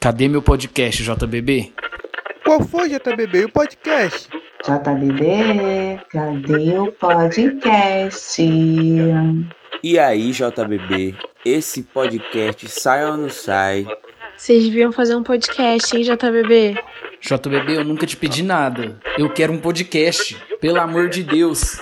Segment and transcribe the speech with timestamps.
[0.00, 1.74] Cadê meu podcast, JBB?
[2.42, 4.30] Qual foi, JBB, o podcast?
[4.64, 8.42] JBB, cadê o podcast?
[9.82, 11.14] E aí, JBB,
[11.44, 13.86] esse podcast sai ou não sai?
[14.38, 16.82] Vocês deviam fazer um podcast, hein, JBB?
[17.20, 18.98] JBB, eu nunca te pedi nada.
[19.18, 21.78] Eu quero um podcast, pelo amor de Deus.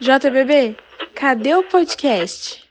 [0.00, 0.74] JBB,
[1.14, 2.61] cadê o podcast?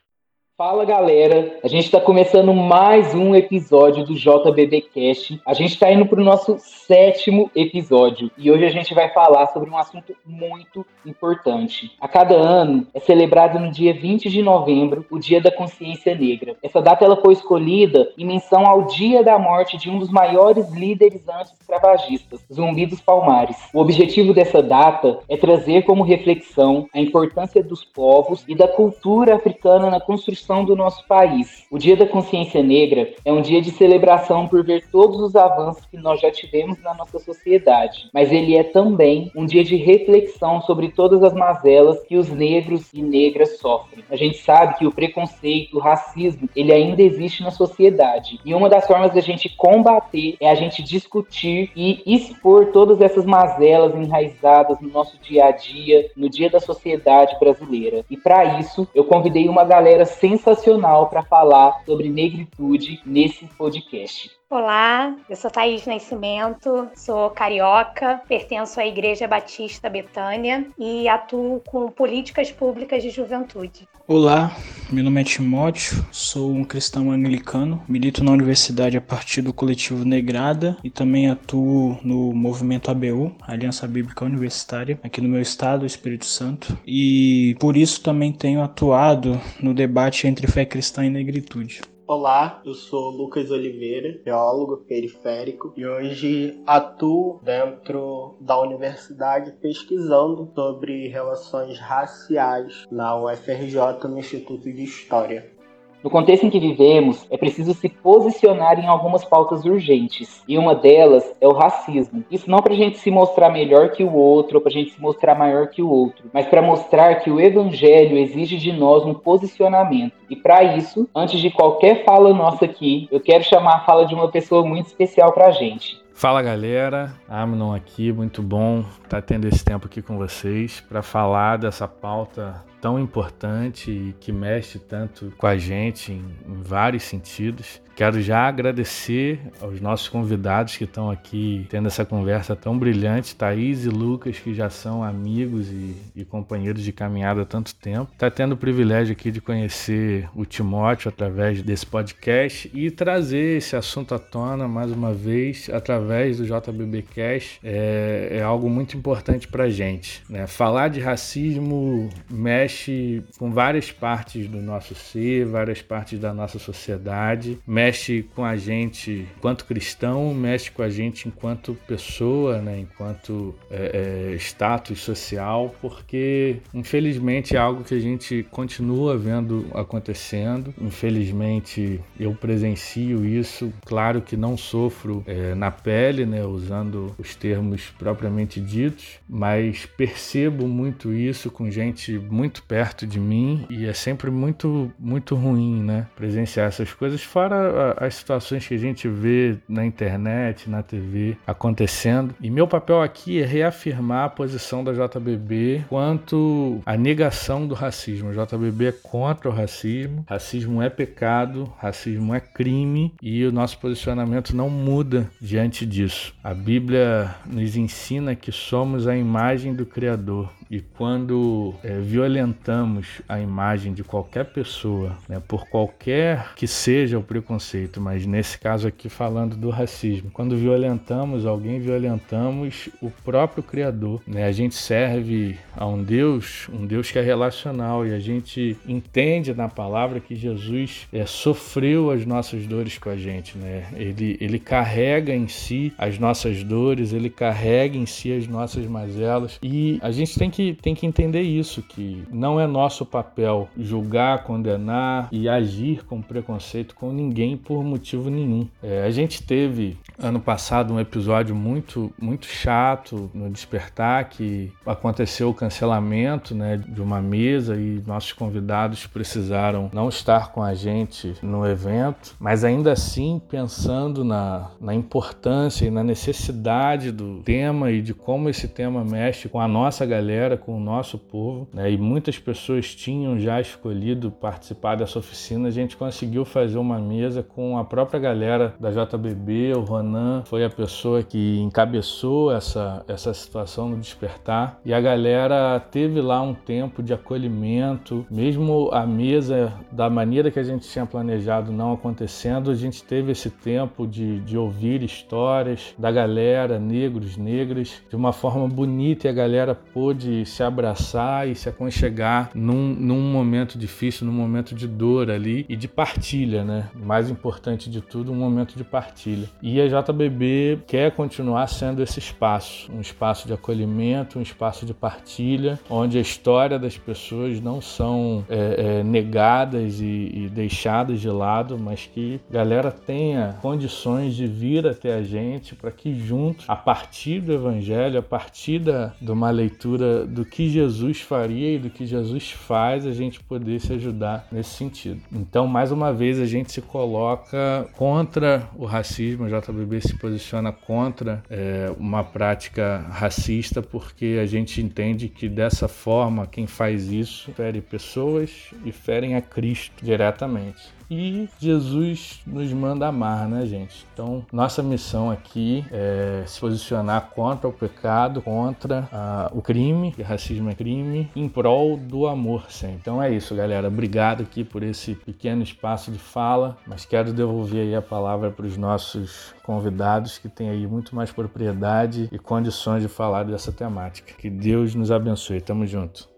[0.63, 5.41] Fala galera, a gente está começando mais um episódio do JBB Cast.
[5.43, 9.47] A gente está indo para o nosso sétimo episódio e hoje a gente vai falar
[9.47, 11.91] sobre um assunto muito importante.
[11.99, 16.55] A cada ano é celebrado no dia 20 de novembro o Dia da Consciência Negra.
[16.61, 20.69] Essa data ela foi escolhida em menção ao dia da morte de um dos maiores
[20.69, 23.57] líderes anti-escravagistas, Zumbi dos Palmares.
[23.73, 29.37] O objetivo dessa data é trazer como reflexão a importância dos povos e da cultura
[29.37, 31.65] africana na construção do nosso país.
[31.71, 35.85] O Dia da Consciência Negra é um dia de celebração por ver todos os avanços
[35.85, 40.61] que nós já tivemos na nossa sociedade, mas ele é também um dia de reflexão
[40.61, 44.03] sobre todas as mazelas que os negros e negras sofrem.
[44.09, 48.37] A gente sabe que o preconceito, o racismo, ele ainda existe na sociedade.
[48.43, 53.25] E uma das formas da gente combater é a gente discutir e expor todas essas
[53.25, 58.03] mazelas enraizadas no nosso dia a dia, no dia da sociedade brasileira.
[58.09, 64.40] E para isso, eu convidei uma galera sensacional sensacional para falar sobre negritude nesse podcast.
[64.51, 71.89] Olá, eu sou Thaís Nascimento, sou carioca, pertenço à Igreja Batista Betânia e atuo com
[71.89, 73.87] políticas públicas de juventude.
[74.05, 74.53] Olá,
[74.91, 80.03] meu nome é Timóteo, sou um cristão anglicano, milito na universidade a partir do coletivo
[80.03, 86.25] Negrada e também atuo no movimento ABU, Aliança Bíblica Universitária, aqui no meu estado, Espírito
[86.25, 91.79] Santo, e por isso também tenho atuado no debate entre fé cristã e negritude.
[92.13, 101.07] Olá, eu sou Lucas Oliveira, geólogo periférico, e hoje atuo dentro da universidade pesquisando sobre
[101.07, 105.60] relações raciais na UFRJ no Instituto de História.
[106.03, 110.73] No contexto em que vivemos, é preciso se posicionar em algumas pautas urgentes, e uma
[110.73, 112.23] delas é o racismo.
[112.31, 114.91] Isso não para a gente se mostrar melhor que o outro, ou para a gente
[114.91, 119.05] se mostrar maior que o outro, mas para mostrar que o evangelho exige de nós
[119.05, 120.13] um posicionamento.
[120.27, 124.15] E para isso, antes de qualquer fala nossa aqui, eu quero chamar a fala de
[124.15, 126.01] uma pessoa muito especial para a gente.
[126.13, 131.01] Fala galera, Amnon aqui, muito bom estar tá tendo esse tempo aqui com vocês para
[131.01, 137.03] falar dessa pauta tão importante e que mexe tanto com a gente em, em vários
[137.03, 137.79] sentidos.
[137.95, 143.85] Quero já agradecer aos nossos convidados que estão aqui tendo essa conversa tão brilhante, Thaís
[143.85, 148.09] e Lucas, que já são amigos e, e companheiros de caminhada há tanto tempo.
[148.11, 153.75] Está tendo o privilégio aqui de conhecer o Timóteo através desse podcast e trazer esse
[153.75, 159.47] assunto à tona mais uma vez através do JBB Cash é, é algo muito importante
[159.47, 160.23] para gente.
[160.29, 160.47] Né?
[160.47, 167.59] Falar de racismo mexe com várias partes do nosso ser, várias partes da nossa sociedade,
[167.67, 172.79] mexe mexe com a gente enquanto cristão, mexe com a gente enquanto pessoa, né?
[172.79, 180.73] enquanto é, é, status social, porque infelizmente é algo que a gente continua vendo acontecendo.
[180.79, 186.45] Infelizmente eu presencio isso, claro que não sofro é, na pele, né?
[186.45, 193.65] usando os termos propriamente ditos, mas percebo muito isso com gente muito perto de mim
[193.69, 196.07] e é sempre muito muito ruim, né?
[196.15, 202.35] Presenciar essas coisas fora as situações que a gente vê na internet, na TV acontecendo.
[202.41, 208.29] E meu papel aqui é reafirmar a posição da JBB quanto à negação do racismo.
[208.29, 210.25] A JBB é contra o racismo.
[210.27, 216.33] Racismo é pecado, racismo é crime e o nosso posicionamento não muda diante disso.
[216.43, 223.41] A Bíblia nos ensina que somos a imagem do Criador e quando é, violentamos a
[223.41, 229.09] imagem de qualquer pessoa, né, por qualquer que seja o preconceito, mas nesse caso aqui
[229.09, 234.21] falando do racismo, quando violentamos alguém, violentamos o próprio Criador.
[234.25, 234.45] Né?
[234.45, 239.53] A gente serve a um Deus, um Deus que é relacional e a gente entende
[239.53, 243.57] na palavra que Jesus é, sofreu as nossas dores com a gente.
[243.57, 243.87] Né?
[243.93, 249.59] Ele, ele carrega em si as nossas dores, ele carrega em si as nossas mazelas
[249.61, 253.67] e a gente tem que que, tem que entender isso, que não é nosso papel
[253.77, 258.67] julgar, condenar e agir com preconceito com ninguém por motivo nenhum.
[258.83, 265.49] É, a gente teve ano passado um episódio muito, muito chato no Despertar, que aconteceu
[265.49, 271.33] o cancelamento né, de uma mesa e nossos convidados precisaram não estar com a gente
[271.41, 278.01] no evento, mas ainda assim pensando na, na importância e na necessidade do tema e
[278.01, 281.97] de como esse tema mexe com a nossa galera, com o nosso povo, né, e
[281.97, 287.77] muitas pessoas tinham já escolhido participar dessa oficina, a gente conseguiu fazer uma mesa com
[287.77, 293.89] a própria galera da JBB, o Ronan foi a pessoa que encabeçou essa, essa situação
[293.89, 300.09] no despertar e a galera teve lá um tempo de acolhimento, mesmo a mesa da
[300.09, 304.57] maneira que a gente tinha planejado não acontecendo, a gente teve esse tempo de, de
[304.57, 310.63] ouvir histórias da galera, negros, negras, de uma forma bonita e a galera pôde se
[310.63, 315.87] abraçar e se aconchegar num, num momento difícil, num momento de dor ali e de
[315.87, 316.89] partilha, né?
[316.95, 319.49] Mais importante de tudo, um momento de partilha.
[319.61, 324.93] E a JBB quer continuar sendo esse espaço, um espaço de acolhimento, um espaço de
[324.93, 331.29] partilha, onde a história das pessoas não são é, é, negadas e, e deixadas de
[331.29, 336.65] lado, mas que a galera tenha condições de vir até a gente para que juntos,
[336.67, 341.79] a partir do Evangelho, a partir da, de uma leitura do que Jesus faria e
[341.79, 345.21] do que Jesus faz, a gente poder se ajudar nesse sentido.
[345.31, 350.71] Então, mais uma vez, a gente se coloca contra o racismo, o JBB se posiciona
[350.71, 357.51] contra é, uma prática racista, porque a gente entende que dessa forma quem faz isso
[357.53, 364.07] fere pessoas e ferem a Cristo diretamente e Jesus nos manda amar, né, gente?
[364.13, 370.21] Então, nossa missão aqui é se posicionar contra o pecado, contra uh, o crime, que
[370.21, 372.95] racismo é crime, em prol do amor sempre.
[373.01, 373.89] Então é isso, galera.
[373.89, 378.65] Obrigado aqui por esse pequeno espaço de fala, mas quero devolver aí a palavra para
[378.65, 384.33] os nossos convidados que têm aí muito mais propriedade e condições de falar dessa temática.
[384.37, 385.59] Que Deus nos abençoe.
[385.59, 386.30] Tamo junto.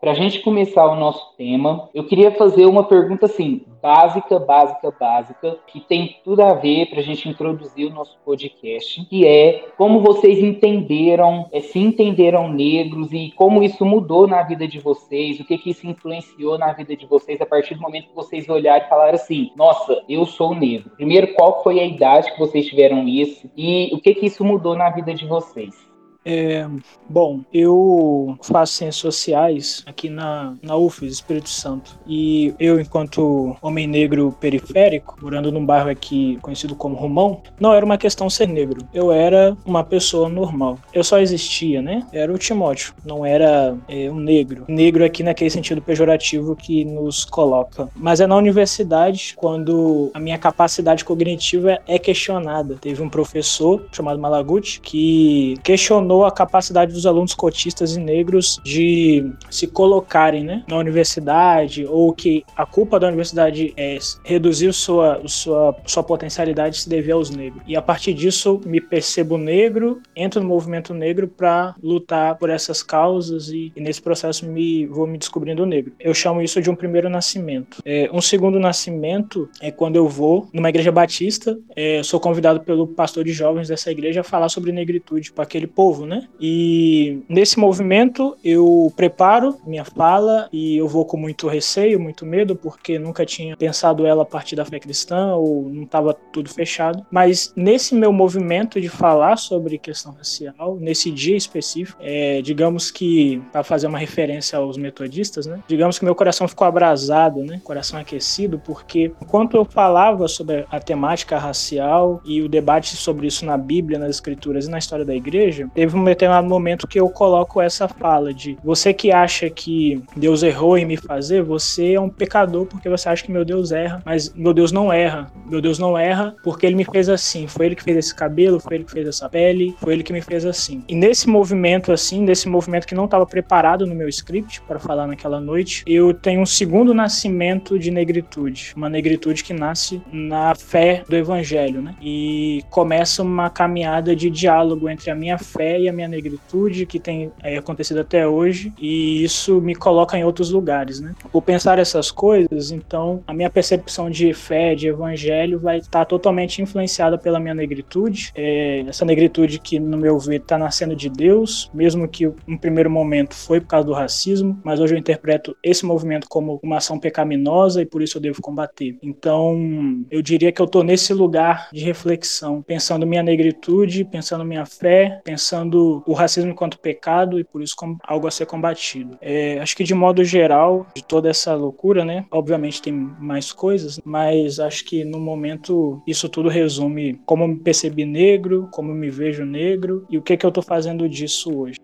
[0.00, 4.90] Para a gente começar o nosso tema, eu queria fazer uma pergunta assim, básica, básica,
[4.98, 9.66] básica, que tem tudo a ver para a gente introduzir o nosso podcast, que é
[9.76, 15.38] como vocês entenderam, é, se entenderam negros e como isso mudou na vida de vocês,
[15.38, 18.48] o que que isso influenciou na vida de vocês a partir do momento que vocês
[18.48, 20.92] olharam e falaram assim, nossa, eu sou negro.
[20.96, 24.74] Primeiro, qual foi a idade que vocês tiveram isso e o que que isso mudou
[24.74, 25.90] na vida de vocês?
[26.24, 26.66] É,
[27.08, 31.98] bom, eu faço ciências sociais aqui na, na UFES, Espírito Santo.
[32.06, 37.84] E eu, enquanto homem negro periférico, morando num bairro aqui conhecido como Romão, não era
[37.84, 38.86] uma questão ser negro.
[38.92, 40.78] Eu era uma pessoa normal.
[40.92, 42.06] Eu só existia, né?
[42.12, 44.64] Era o Timóteo, não era é, um negro.
[44.68, 47.88] Negro aqui naquele sentido pejorativo que nos coloca.
[47.96, 52.76] Mas é na universidade quando a minha capacidade cognitiva é questionada.
[52.80, 58.60] Teve um professor chamado Malaguti que questionou questionou a capacidade dos alunos cotistas e negros
[58.64, 65.22] de se colocarem né, na universidade, ou que a culpa da universidade é reduzir sua,
[65.26, 67.62] sua, sua potencialidade se dever aos negros.
[67.66, 72.82] E a partir disso, me percebo negro, entro no movimento negro para lutar por essas
[72.82, 75.92] causas e, e, nesse processo me vou me descobrindo negro.
[76.00, 77.78] Eu chamo isso de um primeiro nascimento.
[77.84, 82.86] É, um segundo nascimento é quando eu vou numa igreja batista, é, sou convidado pelo
[82.86, 86.26] pastor de jovens dessa igreja a falar sobre negritude para aquele povo novo, né?
[86.40, 92.56] E nesse movimento eu preparo minha fala e eu vou com muito receio, muito medo,
[92.56, 97.04] porque nunca tinha pensado ela a partir da fé cristã ou não estava tudo fechado.
[97.10, 103.42] Mas nesse meu movimento de falar sobre questão racial, nesse dia específico, é, digamos que,
[103.52, 105.60] para fazer uma referência aos metodistas, né?
[105.66, 107.60] Digamos que meu coração ficou abrasado, né?
[107.62, 113.44] Coração aquecido, porque enquanto eu falava sobre a temática racial e o debate sobre isso
[113.44, 117.00] na Bíblia, nas Escrituras e na história da igreja, teve teve um determinado momento que
[117.00, 121.94] eu coloco essa fala de você que acha que Deus errou em me fazer, você
[121.94, 125.30] é um pecador porque você acha que meu Deus erra, mas meu Deus não erra.
[125.46, 127.48] Meu Deus não erra porque ele me fez assim.
[127.48, 130.12] Foi ele que fez esse cabelo, foi ele que fez essa pele, foi ele que
[130.12, 130.84] me fez assim.
[130.88, 135.06] E nesse movimento assim, nesse movimento que não estava preparado no meu script para falar
[135.06, 141.02] naquela noite, eu tenho um segundo nascimento de negritude, uma negritude que nasce na fé
[141.08, 141.94] do evangelho, né?
[142.00, 146.98] E começa uma caminhada de diálogo entre a minha fé fé a minha negritude, que
[146.98, 151.14] tem é, acontecido até hoje, e isso me coloca em outros lugares, né?
[151.30, 156.62] Por pensar essas coisas, então a minha percepção de fé, de evangelho, vai estar totalmente
[156.62, 161.70] influenciada pela minha negritude, é, essa negritude que, no meu ver, está nascendo de Deus,
[161.72, 165.84] mesmo que em primeiro momento foi por causa do racismo, mas hoje eu interpreto esse
[165.84, 168.96] movimento como uma ação pecaminosa e por isso eu devo combater.
[169.02, 174.66] Então, eu diria que eu estou nesse lugar de reflexão, pensando minha negritude, pensando minha
[174.66, 179.16] fé, pensando o racismo enquanto pecado e por isso como algo a ser combatido.
[179.20, 182.24] É, acho que de modo geral, de toda essa loucura, né?
[182.30, 188.04] Obviamente tem mais coisas, mas acho que no momento isso tudo resume como me percebi
[188.04, 191.78] negro, como me vejo negro e o que, que eu estou fazendo disso hoje.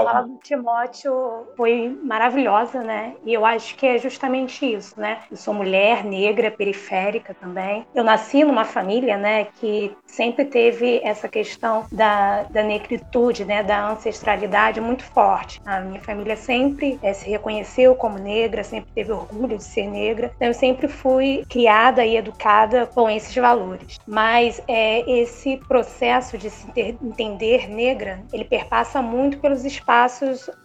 [0.00, 3.14] A fala do Timóteo foi maravilhosa, né?
[3.24, 5.18] E eu acho que é justamente isso, né?
[5.30, 7.86] Eu sou mulher, negra, periférica também.
[7.94, 13.90] Eu nasci numa família, né, que sempre teve essa questão da, da negritude, né, da
[13.90, 15.60] ancestralidade muito forte.
[15.64, 20.30] A minha família sempre é, se reconheceu como negra, sempre teve orgulho de ser negra.
[20.36, 23.98] Então, eu sempre fui criada e educada com esses valores.
[24.06, 29.81] Mas é, esse processo de se ter, entender negra, ele perpassa muito pelos espaços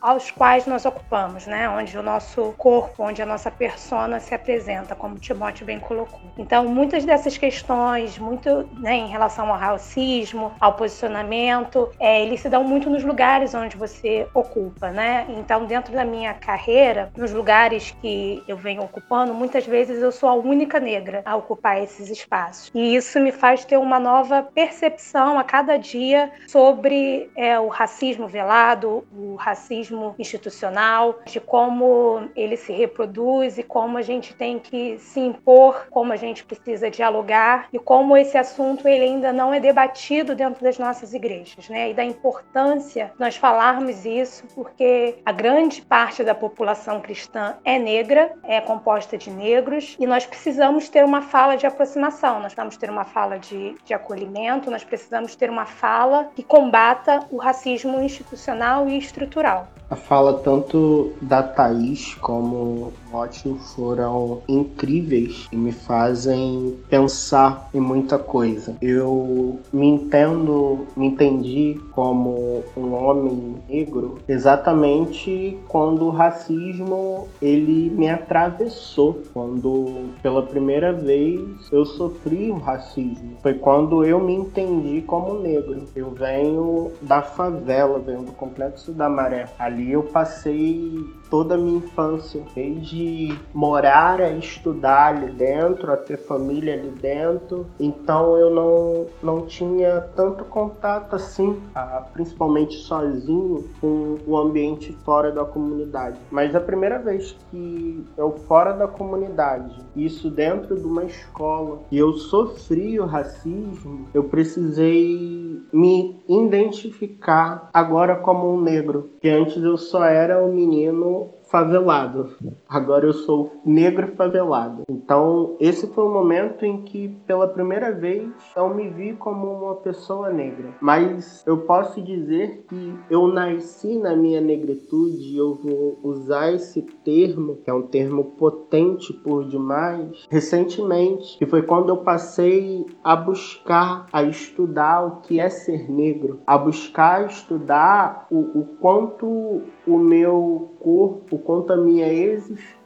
[0.01, 1.69] aos quais nós ocupamos, né?
[1.69, 6.31] Onde o nosso corpo, onde a nossa persona se apresenta, como Timóteo bem colocou.
[6.37, 12.49] Então, muitas dessas questões, muito né, em relação ao racismo, ao posicionamento, é, eles se
[12.49, 15.25] dão muito nos lugares onde você ocupa, né?
[15.29, 20.29] Então, dentro da minha carreira, nos lugares que eu venho ocupando, muitas vezes eu sou
[20.29, 22.71] a única negra a ocupar esses espaços.
[22.73, 28.27] E isso me faz ter uma nova percepção a cada dia sobre é, o racismo
[28.27, 34.97] velado, o racismo institucional, de como ele se reproduz e como a gente tem que
[34.99, 39.59] se impor, como a gente precisa dialogar e como esse assunto ele ainda não é
[39.59, 41.91] debatido dentro das nossas igrejas, né?
[41.91, 48.33] E da importância nós falarmos isso, porque a grande parte da população cristã é negra,
[48.43, 52.89] é composta de negros e nós precisamos ter uma fala de aproximação, nós precisamos ter
[52.89, 58.86] uma fala de, de acolhimento, nós precisamos ter uma fala que combata o racismo institucional
[58.89, 59.67] e estrutural.
[59.89, 68.17] A fala tanto da Thaís como Ótimo foram incríveis e me fazem pensar em muita
[68.19, 68.75] coisa.
[68.81, 78.09] Eu me entendo, me entendi como um homem negro exatamente quando o racismo ele me
[78.09, 81.39] atravessou, quando pela primeira vez
[81.71, 83.37] eu sofri o racismo.
[83.41, 85.85] Foi quando eu me entendi como negro.
[85.95, 88.33] Eu venho da favela, venho do
[88.77, 89.47] complexo da Maré.
[89.57, 96.17] Ali eu passei toda a minha infância, desde morar e estudar ali dentro, a ter
[96.17, 97.65] família ali dentro.
[97.79, 105.31] Então eu não, não tinha tanto contato assim, ah, principalmente sozinho, com o ambiente fora
[105.31, 106.17] da comunidade.
[106.31, 111.97] Mas a primeira vez que eu fora da comunidade, isso dentro de uma escola, e
[111.97, 119.77] eu sofri o racismo, eu precisei me identificar agora como um negro, que antes eu
[119.77, 121.16] só era um menino
[121.49, 122.31] favelado.
[122.67, 124.83] Agora eu sou negro favelado.
[124.89, 129.75] Então, esse foi o momento em que, pela primeira vez, eu me vi como uma
[129.75, 130.73] pessoa negra.
[130.81, 137.57] Mas eu posso dizer que eu nasci na minha negritude, eu vou usar esse termo,
[137.63, 144.07] que é um termo potente por demais, recentemente, que foi quando eu passei a buscar,
[144.11, 150.73] a estudar o que é ser negro, a buscar estudar o, o quanto o meu
[150.79, 152.76] corpo, quanto a minha existência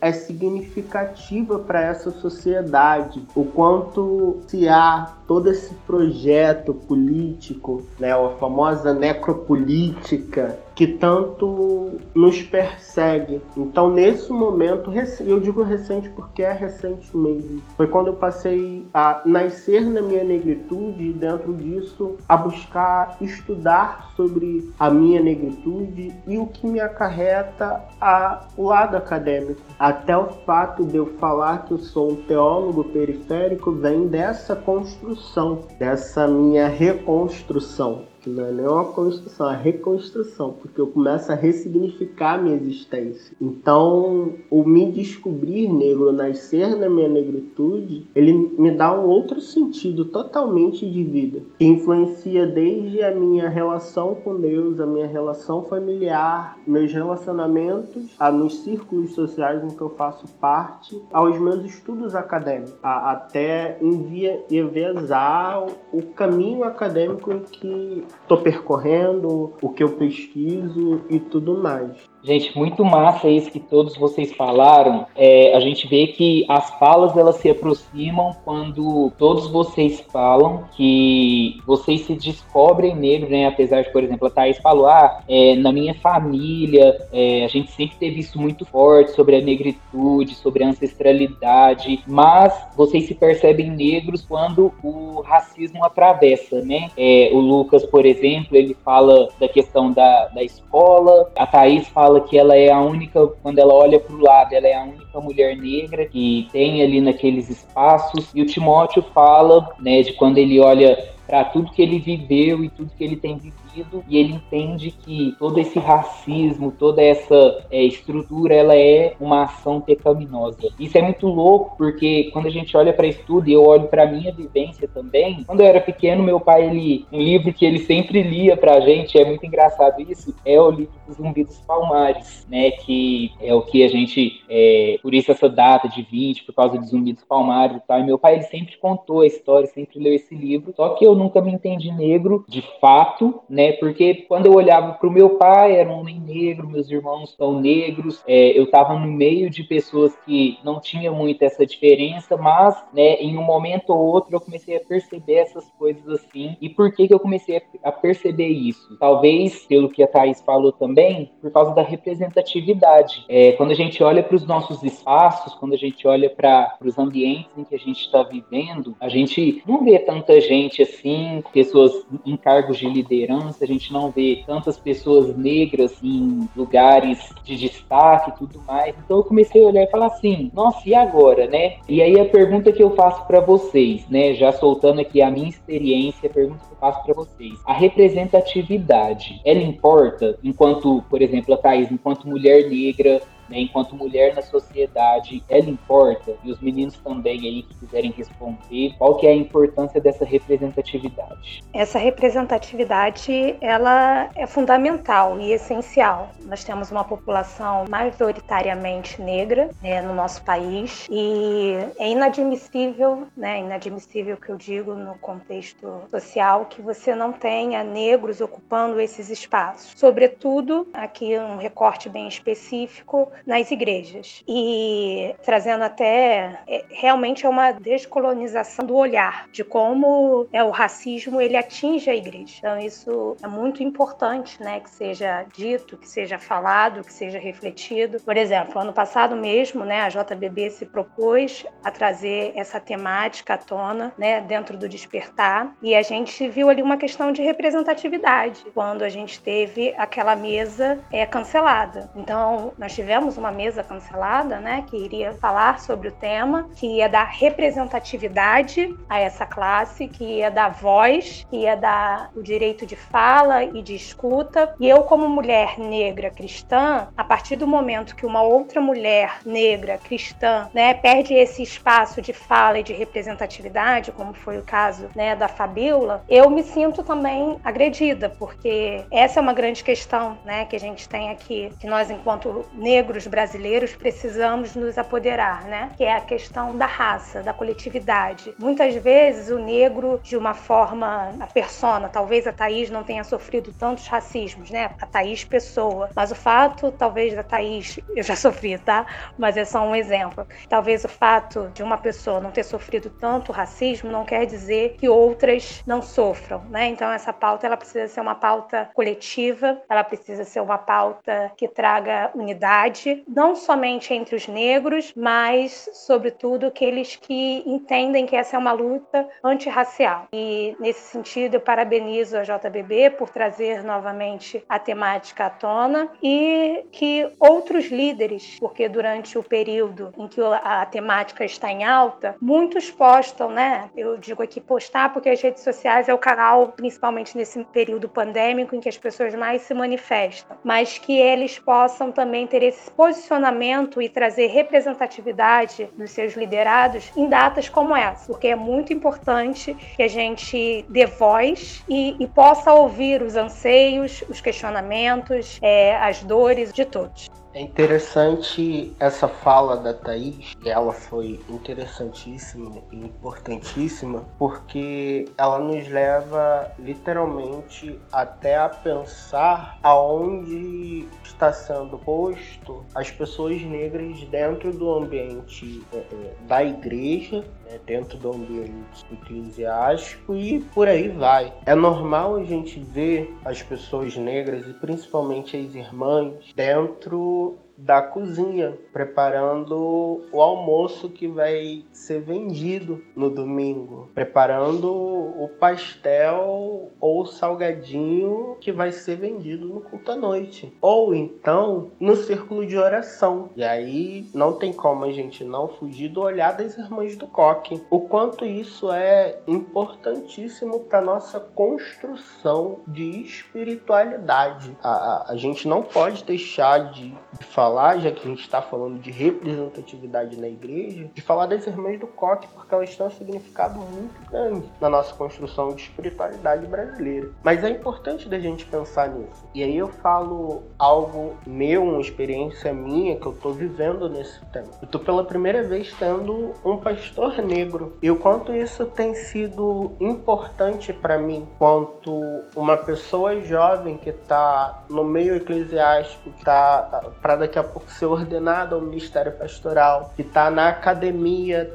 [0.00, 8.30] é significativa para essa sociedade, o quanto se há todo esse projeto político, né, a
[8.38, 13.42] famosa necropolítica, que tanto nos persegue.
[13.56, 19.20] Então, nesse momento, eu digo recente porque é recente mesmo, foi quando eu passei a
[19.26, 26.38] nascer na minha negritude e, dentro disso, a buscar estudar sobre a minha negritude e
[26.38, 29.60] o que me acarreta ao lado acadêmico.
[29.78, 35.64] Até o fato de eu falar que eu sou um teólogo periférico vem dessa construção,
[35.78, 41.34] dessa minha reconstrução não é nem uma construção, é uma reconstrução, porque eu começo a
[41.34, 43.36] ressignificar a minha existência.
[43.40, 50.04] Então, o me descobrir negro, nascer na minha negritude, ele me dá um outro sentido
[50.06, 56.58] totalmente de vida, que influencia desde a minha relação com Deus, a minha relação familiar,
[56.66, 62.74] meus relacionamentos, a, nos círculos sociais em que eu faço parte, aos meus estudos acadêmicos,
[62.82, 71.18] a, até enviesar o caminho acadêmico em que estou percorrendo, o que eu pesquiso e
[71.18, 71.96] tudo mais.
[72.28, 75.06] Gente, muito massa isso que todos vocês falaram.
[75.16, 81.58] É, a gente vê que as falas elas se aproximam quando todos vocês falam que
[81.66, 83.46] vocês se descobrem negros, né?
[83.46, 87.72] Apesar de, por exemplo, a Thaís falou, ah, é, na minha família, é, a gente
[87.72, 93.70] sempre teve isso muito forte sobre a negritude, sobre a ancestralidade, mas vocês se percebem
[93.70, 96.90] negros quando o racismo atravessa, né?
[96.94, 102.17] É, o Lucas, por exemplo, ele fala da questão da, da escola, a Thaís fala
[102.18, 104.82] fala que ela é a única, quando ela olha para o lado, ela é a
[104.82, 108.30] única mulher negra que tem ali naqueles espaços.
[108.34, 112.70] E o Timóteo fala, né, de quando ele olha para tudo que ele viveu e
[112.70, 113.67] tudo que ele tem vivido
[114.08, 119.80] e ele entende que todo esse racismo, toda essa é, estrutura, ela é uma ação
[119.80, 120.68] pecaminosa.
[120.78, 123.88] Isso é muito louco porque quando a gente olha para isso tudo e eu olho
[123.88, 127.78] para minha vivência também, quando eu era pequeno, meu pai ele um livro que ele
[127.80, 132.46] sempre lia pra gente, é muito engraçado isso, é o livro dos Zumbi dos Palmares,
[132.50, 136.54] né, que é o que a gente é, por isso essa data de 20, por
[136.54, 138.00] causa dos Zumbi dos Palmares e tal.
[138.00, 141.14] E meu pai ele sempre contou a história, sempre leu esse livro, só que eu
[141.14, 143.67] nunca me entendi negro de fato, né?
[143.72, 147.60] Porque quando eu olhava para o meu pai, era um homem negro, meus irmãos são
[147.60, 152.76] negros, é, eu estava no meio de pessoas que não tinham muito essa diferença, mas
[152.92, 156.56] né, em um momento ou outro eu comecei a perceber essas coisas assim.
[156.60, 158.96] E por que, que eu comecei a, perceber isso?
[158.98, 163.24] Talvez, pelo que a Thais falou também, por causa da representatividade.
[163.28, 166.98] É, quando a gente olha para os nossos espaços, quando a gente olha para os
[166.98, 172.06] ambientes em que a gente está vivendo, a gente não vê tanta gente assim, pessoas
[172.24, 178.30] em cargos de liderança a gente não vê tantas pessoas negras em lugares de destaque
[178.30, 178.94] e tudo mais.
[179.04, 181.76] Então eu comecei a olhar e falar assim, nossa, e agora, né?
[181.88, 185.48] E aí a pergunta que eu faço para vocês, né, já soltando aqui a minha
[185.48, 191.54] experiência, a pergunta que eu faço para vocês, a representatividade, ela importa enquanto, por exemplo,
[191.54, 196.36] a Thaís, enquanto mulher negra, né, enquanto mulher na sociedade, ela importa?
[196.44, 201.60] E os meninos também aí que quiserem responder, qual que é a importância dessa representatividade?
[201.72, 206.30] Essa representatividade, ela é fundamental e essencial.
[206.44, 214.36] Nós temos uma população majoritariamente negra né, no nosso país e é inadmissível, né, inadmissível
[214.36, 219.92] que eu digo no contexto social, que você não tenha negros ocupando esses espaços.
[219.96, 224.42] Sobretudo, aqui um recorte bem específico, nas igrejas.
[224.46, 231.40] E trazendo até é, realmente é uma descolonização do olhar de como é o racismo
[231.40, 232.54] ele atinge a igreja.
[232.58, 238.20] Então isso é muito importante, né, que seja dito, que seja falado, que seja refletido.
[238.20, 243.58] Por exemplo, ano passado mesmo, né, a JBB se propôs a trazer essa temática à
[243.58, 249.02] tona, né, dentro do despertar, e a gente viu ali uma questão de representatividade quando
[249.02, 252.10] a gente teve aquela mesa é cancelada.
[252.14, 256.86] Então, nós tivemos tivemos uma mesa cancelada, né, que iria falar sobre o tema, que
[256.86, 262.86] ia dar representatividade a essa classe, que ia dar voz, que ia dar o direito
[262.86, 264.74] de fala e de escuta.
[264.80, 269.98] E eu, como mulher negra cristã, a partir do momento que uma outra mulher negra
[269.98, 275.36] cristã, né, perde esse espaço de fala e de representatividade, como foi o caso, né,
[275.36, 280.76] da Fabiola, eu me sinto também agredida, porque essa é uma grande questão, né, que
[280.76, 285.90] a gente tem aqui, que nós enquanto negros negros brasileiros precisamos nos apoderar, né?
[285.96, 288.54] Que é a questão da raça, da coletividade.
[288.58, 293.72] Muitas vezes o negro, de uma forma, a persona, talvez a Thaís não tenha sofrido
[293.72, 294.90] tantos racismos, né?
[295.00, 296.10] A Thaís pessoa.
[296.14, 299.06] Mas o fato, talvez, da Thaís, eu já sofri, tá?
[299.36, 300.46] Mas é só um exemplo.
[300.68, 305.08] Talvez o fato de uma pessoa não ter sofrido tanto racismo não quer dizer que
[305.08, 306.86] outras não sofram, né?
[306.86, 311.66] Então essa pauta ela precisa ser uma pauta coletiva, ela precisa ser uma pauta que
[311.66, 318.58] traga unidade não somente entre os negros, mas, sobretudo, aqueles que entendem que essa é
[318.58, 320.26] uma luta antirracial.
[320.32, 326.84] E, nesse sentido, eu parabenizo a JBB por trazer novamente a temática à tona e
[326.92, 332.90] que outros líderes, porque durante o período em que a temática está em alta, muitos
[332.90, 333.90] postam, né?
[333.96, 338.74] Eu digo aqui postar porque as redes sociais é o canal, principalmente nesse período pandêmico,
[338.74, 344.02] em que as pessoas mais se manifestam, mas que eles possam também ter esse posicionamento
[344.02, 350.02] e trazer representatividade dos seus liderados em datas como essa, porque é muito importante que
[350.02, 356.72] a gente dê voz e, e possa ouvir os anseios, os questionamentos, é, as dores
[356.72, 357.30] de todos.
[357.58, 366.70] É interessante essa fala da Thaís, ela foi interessantíssima e importantíssima, porque ela nos leva
[366.78, 375.96] literalmente até a pensar aonde está sendo posto as pessoas negras dentro do ambiente é,
[375.96, 381.52] é, da igreja, né, dentro do ambiente eclesiástico e por aí vai.
[381.66, 388.76] É normal a gente ver as pessoas negras e principalmente as irmãs dentro da cozinha,
[388.92, 398.72] preparando o almoço que vai ser vendido no domingo, preparando o pastel ou salgadinho que
[398.72, 403.50] vai ser vendido no culto à noite, ou então no círculo de oração.
[403.54, 407.80] E aí não tem como a gente não fugir do olhar das irmãs do coque.
[407.88, 414.76] O quanto isso é importantíssimo para nossa construção de espiritualidade.
[414.82, 418.40] A, a, a gente não pode deixar de, de falar falar, já que a gente
[418.40, 423.06] está falando de representatividade na igreja, de falar das irmãs do coque, porque elas têm
[423.06, 427.30] um significado muito grande na nossa construção de espiritualidade brasileira.
[427.42, 429.46] Mas é importante da gente pensar nisso.
[429.54, 434.70] E aí eu falo algo meu, uma experiência minha que eu estou vivendo nesse tempo.
[434.80, 437.98] Eu estou pela primeira vez tendo um pastor negro.
[438.02, 442.10] E o quanto isso tem sido importante para mim, quanto
[442.56, 447.90] uma pessoa jovem que está no meio eclesiástico, que está para daqui daqui a pouco
[447.90, 451.70] ser ordenado ao ministério pastoral, que está na academia,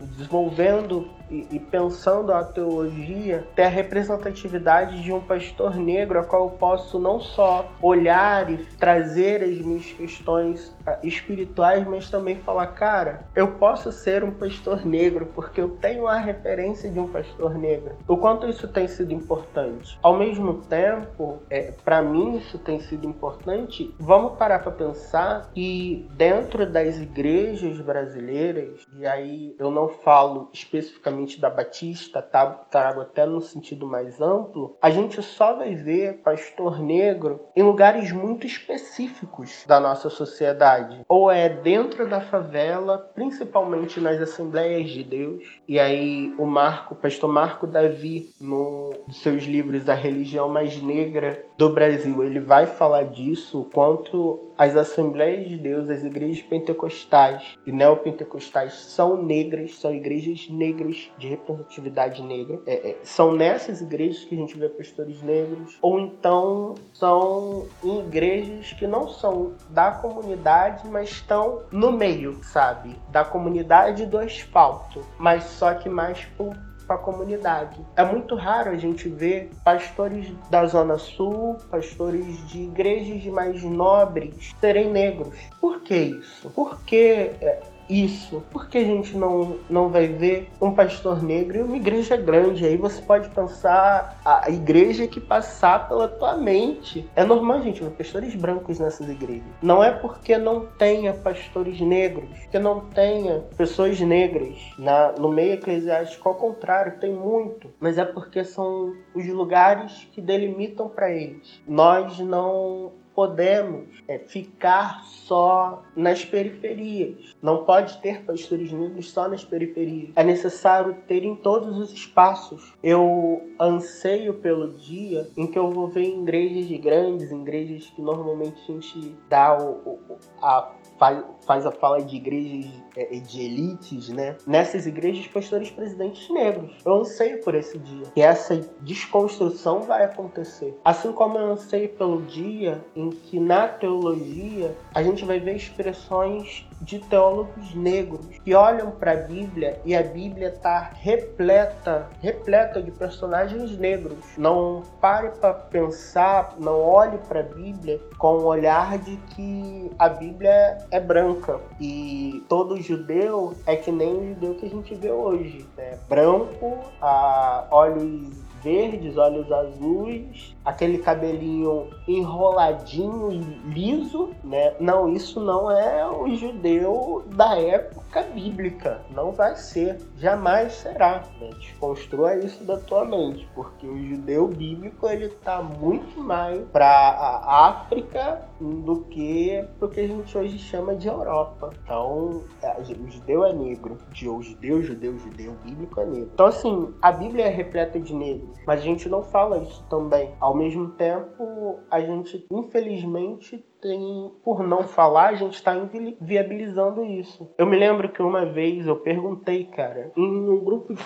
[0.00, 6.50] desenvolvendo e, pensando a teologia, ter a representatividade de um pastor negro, a qual eu
[6.50, 13.24] posso não só olhar e trazer as minhas questões ah, espirituais, mas também falar, cara,
[13.34, 17.96] eu posso ser um pastor negro porque eu tenho a referência de um pastor negro.
[18.06, 19.98] O quanto isso tem sido importante.
[20.02, 23.94] Ao mesmo tempo, é, para mim isso tem sido importante.
[23.98, 31.40] Vamos parar para pensar que dentro das igrejas brasileiras, e aí eu não falo especificamente
[31.40, 36.80] da Batista, tá, trago até no sentido mais amplo, a gente só vai ver pastor
[36.80, 41.04] negro em lugares muito específicos da nossa sociedade.
[41.08, 45.60] Ou é dentro da favela, principalmente nas Assembleias de Deus.
[45.68, 51.44] E aí o Marco, o pastor Marco Davi, no seus livros A Religião Mais Negra
[51.56, 57.56] do Brasil, ele vai falar disso, o quanto as Assembleias de Deus, as igrejas pentecostais
[57.66, 62.60] e neopentecostais são negras, são igrejas negras de representatividade negra.
[62.66, 68.72] É, é, são nessas igrejas que a gente vê pastores negros, ou então são igrejas
[68.72, 72.96] que não são da comunidade, mas estão no meio, sabe?
[73.10, 77.80] Da comunidade do asfalto, mas só que mais por para a comunidade.
[77.96, 84.54] É muito raro a gente ver pastores da Zona Sul, pastores de igrejas mais nobres
[84.60, 85.34] serem negros.
[85.60, 86.50] Por que isso?
[86.50, 88.42] Porque é, isso?
[88.50, 92.64] Por que a gente não, não vai ver um pastor negro e uma igreja grande?
[92.64, 97.08] Aí você pode pensar a igreja que passar pela tua mente.
[97.14, 99.44] É normal gente ver pastores brancos nessas igrejas.
[99.62, 105.54] Não é porque não tenha pastores negros, que não tenha pessoas negras na, no meio
[105.54, 106.28] eclesiástico.
[106.28, 107.70] Ao contrário, tem muito.
[107.80, 111.60] Mas é porque são os lugares que delimitam para eles.
[111.66, 117.34] Nós não podemos é, ficar só nas periferias.
[117.42, 120.10] Não pode ter pastores negros só nas periferias.
[120.14, 122.74] É necessário ter em todos os espaços.
[122.82, 128.72] Eu anseio pelo dia em que eu vou ver igrejas grandes, igrejas que normalmente a
[128.74, 134.36] gente dá o, o, a faz, faz a fala de igrejas é, de elites, né?
[134.46, 136.72] Nessas igrejas, pastores presidentes negros.
[136.84, 138.06] Eu anseio por esse dia.
[138.14, 140.78] Que essa desconstrução vai acontecer.
[140.84, 146.66] Assim como eu anseio pelo dia em que na teologia a gente vai ver expressões
[146.80, 152.90] de teólogos negros que olham para a Bíblia e a Bíblia está repleta, repleta de
[152.90, 154.18] personagens negros.
[154.36, 160.08] Não pare para pensar, não olhe para a Bíblia com o olhar de que a
[160.08, 165.10] Bíblia é branca e todo judeu é que nem o judeu que a gente vê
[165.10, 165.98] hoje, né?
[166.08, 173.38] branco, a olhos verdes, olhos azuis, aquele cabelinho enroladinho e
[173.72, 174.74] liso, né?
[174.80, 179.02] Não, isso não é o judeu da época bíblica.
[179.14, 181.22] Não vai ser, jamais será.
[181.40, 181.50] Né?
[181.60, 187.68] Desconstrua isso da tua mente, porque o judeu bíblico ele tá muito mais para a
[187.68, 191.70] África do que o que a gente hoje chama de Europa.
[191.84, 196.30] Então, é, o judeu é negro, o judeu, judeu, judeu bíblico é negro.
[196.32, 200.34] Então, assim, a Bíblia é repleta de negros, mas a gente não fala isso também.
[200.40, 205.74] Ao mesmo tempo, a gente, infelizmente, tem, por não falar, a gente está
[206.20, 207.48] viabilizando isso.
[207.56, 211.02] Eu me lembro que uma vez eu perguntei, cara, em um grupo de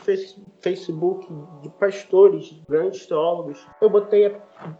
[0.60, 1.26] Facebook
[1.62, 4.30] de pastores, grandes teólogos, eu botei a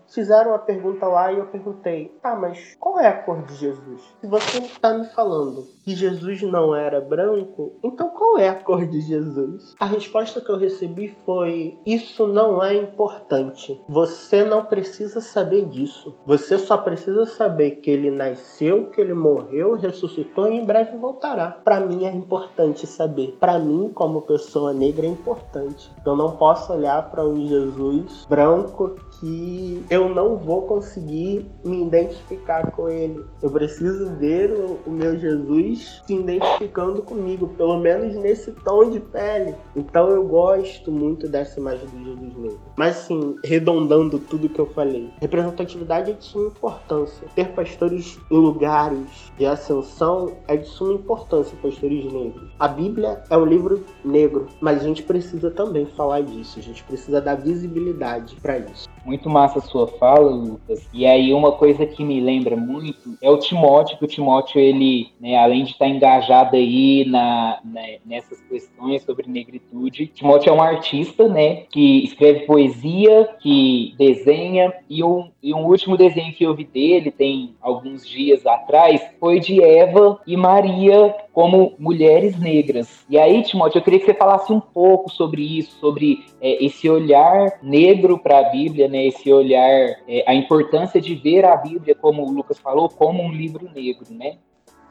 [0.09, 4.03] fizeram a pergunta lá e eu perguntei: tá, mas qual é a cor de Jesus?
[4.21, 8.87] Se você está me falando que Jesus não era branco, então qual é a cor
[8.87, 9.75] de Jesus?
[9.79, 13.81] A resposta que eu recebi foi: isso não é importante.
[13.89, 16.17] Você não precisa saber disso.
[16.27, 21.49] Você só precisa saber que ele nasceu, que ele morreu, ressuscitou e em breve voltará.
[21.65, 23.37] Para mim é importante saber.
[23.41, 25.91] Para mim, como pessoa negra, é importante.
[26.05, 32.71] Eu não posso olhar para um Jesus branco que eu não vou conseguir me identificar
[32.73, 33.23] com ele.
[33.43, 38.99] Eu preciso ver o, o, meu Jesus se identificando comigo, pelo menos nesse tom de
[38.99, 39.55] pele.
[39.77, 42.61] Então eu gosto muito dessa imagem do Jesus negro.
[42.77, 47.29] Mas assim, redondando tudo que eu falei, representatividade é de suma importância.
[47.35, 52.51] Ter pastores em lugares de ascensão é de suma importância, pastores negros.
[52.59, 56.59] A Bíblia é um livro negro, mas a gente precisa também falar disso.
[56.59, 58.89] A gente precisa dar visibilidade para isso.
[59.11, 60.89] Muito massa a sua fala, Lucas.
[60.95, 65.09] E aí uma coisa que me lembra muito é o Timóteo, que o Timóteo, ele,
[65.21, 70.63] né, além de estar engajado aí na, né, nessas questões sobre negritude, Timóteo é um
[70.63, 76.55] artista, né, que escreve poesia, que desenha, e um, e um último desenho que eu
[76.55, 83.05] vi dele, tem alguns dias atrás, foi de Eva e Maria como mulheres negras.
[83.09, 86.89] E aí, Timóteo, eu queria que você falasse um pouco sobre isso, sobre é, esse
[86.89, 91.95] olhar negro para a Bíblia, né, esse olhar, é, a importância de ver a Bíblia,
[91.95, 94.39] como o Lucas falou, como um livro negro, né?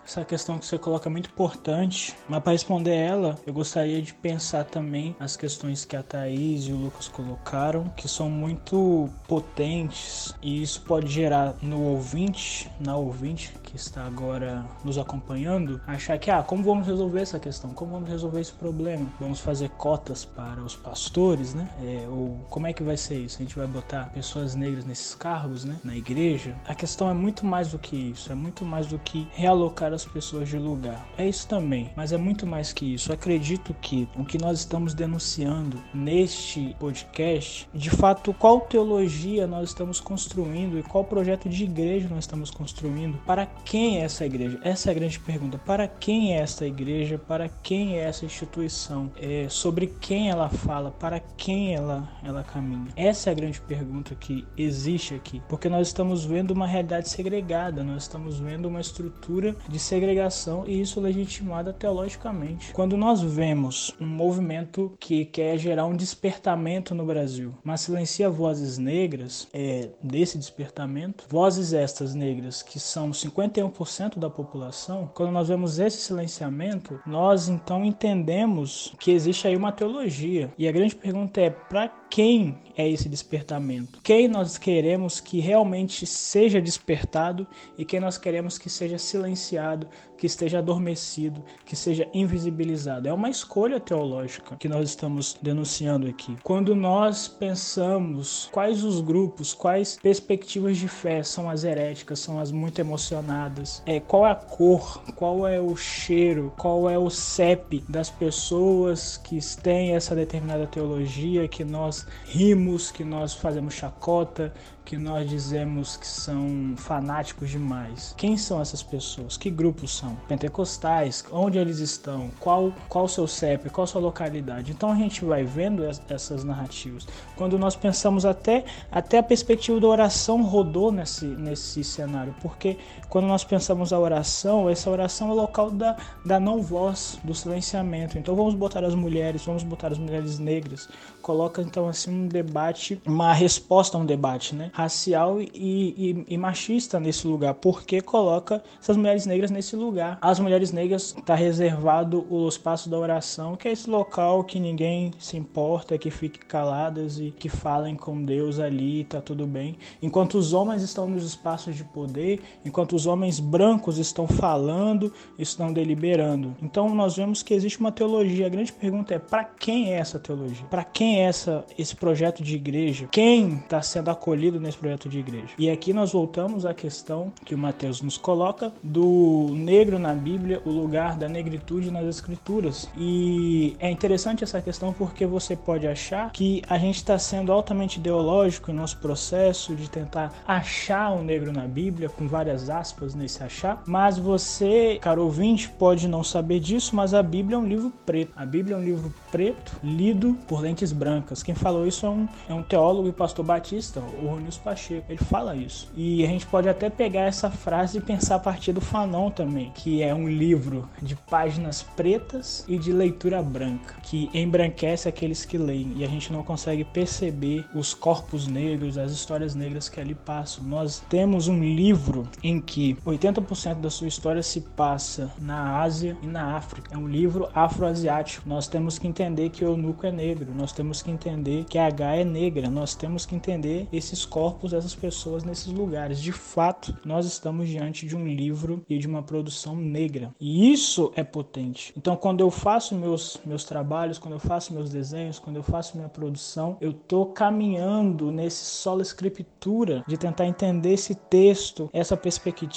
[0.10, 4.12] Essa questão que você coloca é muito importante, mas para responder ela, eu gostaria de
[4.12, 10.34] pensar também as questões que a Thaís e o Lucas colocaram, que são muito potentes,
[10.41, 16.32] e isso pode gerar no ouvinte, na ouvinte que está agora nos acompanhando, achar que,
[16.32, 17.69] ah, como vamos resolver essa questão?
[17.69, 19.06] Como vamos resolver esse problema?
[19.19, 21.69] Vamos fazer cotas para os pastores, né?
[21.84, 23.38] É, ou como é que vai ser isso?
[23.38, 25.78] A gente vai botar pessoas negras nesses cargos, né?
[25.84, 26.56] Na igreja?
[26.67, 30.05] A questão é muito mais do que isso, é muito mais do que realocar as
[30.05, 31.07] pessoas de lugar.
[31.17, 33.12] É isso também, mas é muito mais que isso.
[33.12, 39.99] Acredito que o que nós estamos denunciando neste podcast, de fato, qual teologia nós estamos
[39.99, 44.59] construindo e qual projeto de igreja nós estamos construindo, para quem é essa igreja?
[44.63, 45.57] Essa é a grande pergunta.
[45.57, 47.17] Para quem é essa igreja?
[47.17, 49.12] Para quem é essa instituição?
[49.17, 50.91] É, sobre quem ela fala?
[50.91, 52.88] Para quem ela, ela caminha?
[52.95, 57.83] Essa é a grande pergunta que existe aqui, porque nós estamos vendo uma realidade segregada,
[57.83, 62.71] nós estamos vendo uma estrutura de segregação e isso legitimada teologicamente.
[62.73, 68.78] Quando nós vemos um movimento que quer gerar um despertamento no Brasil, mas silencia vozes
[68.78, 75.80] negras é, desse despertamento, vozes estas negras que são 51% da população, quando nós vemos
[75.80, 80.54] esse silenciamento, nós então entendemos que existe aí uma teologia.
[80.58, 84.00] E a grande pergunta é: para quem é esse despertamento?
[84.02, 87.45] Quem nós queremos que realmente seja despertado
[87.78, 89.88] e quem nós queremos que seja silenciado,
[90.19, 93.08] que esteja adormecido, que seja invisibilizado?
[93.08, 96.36] É uma escolha teológica que nós estamos denunciando aqui.
[96.43, 102.51] Quando nós pensamos quais os grupos, quais perspectivas de fé são as heréticas, são as
[102.51, 107.84] muito emocionadas, é, qual é a cor, qual é o cheiro, qual é o CEP
[107.88, 114.53] das pessoas que têm essa determinada teologia que nós rimos, que nós fazemos chacota,
[114.89, 118.15] que nós dizemos que são fanáticos demais.
[118.17, 119.38] Quem são essas pessoas?
[119.38, 120.15] Que grupos são?
[120.28, 121.23] Pentecostais?
[121.32, 122.32] Onde eles estão?
[122.39, 123.69] Qual qual seu CEP?
[123.69, 124.71] Qual sua localidade?
[124.71, 127.08] Então a gente vai vendo essas narrativas.
[127.36, 132.75] Quando nós pensamos até até a perspectiva da oração rodou nesse nesse cenário, porque
[133.10, 137.34] quando nós pensamos a oração, essa oração é o local da, da não voz, do
[137.34, 138.17] silenciamento.
[138.17, 140.88] Então vamos botar as mulheres, vamos botar as mulheres negras.
[141.22, 144.69] Coloca então assim um debate, uma resposta a um debate, né?
[144.74, 150.17] racial e, e, e, machista nesse lugar, porque coloca essas mulheres negras nesse lugar.
[150.22, 155.12] As mulheres negras está reservado o espaço da oração, que é esse local que ninguém
[155.17, 159.78] se importa, que fique caladas e que falem com Deus ali, tá tudo bem.
[160.02, 165.71] Enquanto os homens estão nos espaços de poder, enquanto os homens brancos estão falando, estão
[165.71, 166.55] deliberando.
[166.62, 168.47] Então nós vemos que existe uma teologia.
[168.47, 170.65] A grande pergunta é para quem é essa teologia?
[170.69, 173.07] Para quem é essa esse projeto de igreja?
[173.12, 175.49] Quem está sendo acolhido nesse projeto de igreja.
[175.57, 180.62] E aqui nós voltamos à questão que o Mateus nos coloca do negro na Bíblia,
[180.65, 182.89] o lugar da negritude nas Escrituras.
[182.97, 187.99] E é interessante essa questão porque você pode achar que a gente está sendo altamente
[187.99, 193.43] ideológico em nosso processo de tentar achar o negro na Bíblia, com várias aspas nesse
[193.43, 197.91] achar, mas você, caro ouvinte, pode não saber disso, mas a Bíblia é um livro
[198.06, 198.32] preto.
[198.36, 201.43] A Bíblia é um livro preto, lido por lentes brancas.
[201.43, 205.06] Quem falou isso é um, é um teólogo e pastor batista, o Ronils Pacheco.
[205.10, 205.91] Ele fala isso.
[205.95, 209.71] E a gente pode até pegar essa frase e pensar a partir do Fanon também,
[209.73, 215.58] que é um livro de páginas pretas e de leitura branca, que embranquece aqueles que
[215.58, 220.15] leem e a gente não consegue perceber os corpos negros, as histórias negras que ali
[220.15, 220.63] passam.
[220.63, 226.28] Nós temos um livro em que 80% da sua história se passa na Ásia e
[226.28, 226.94] na África.
[226.94, 228.48] É um livro afroasiático.
[228.48, 231.88] Nós temos que entender que o eunuco é negro, nós temos que entender que a
[231.88, 236.22] H é negra, nós temos que entender esses corpos, essas pessoas nesses lugares.
[236.22, 240.34] De fato, nós estamos diante de um livro e de uma produção negra.
[240.39, 241.94] E isso é potente.
[241.98, 245.98] Então, quando eu faço meus, meus trabalhos, quando eu faço meus desenhos, quando eu faço
[245.98, 252.68] minha produção, eu estou caminhando nesse solo escritura de tentar entender esse texto, essa perspectiva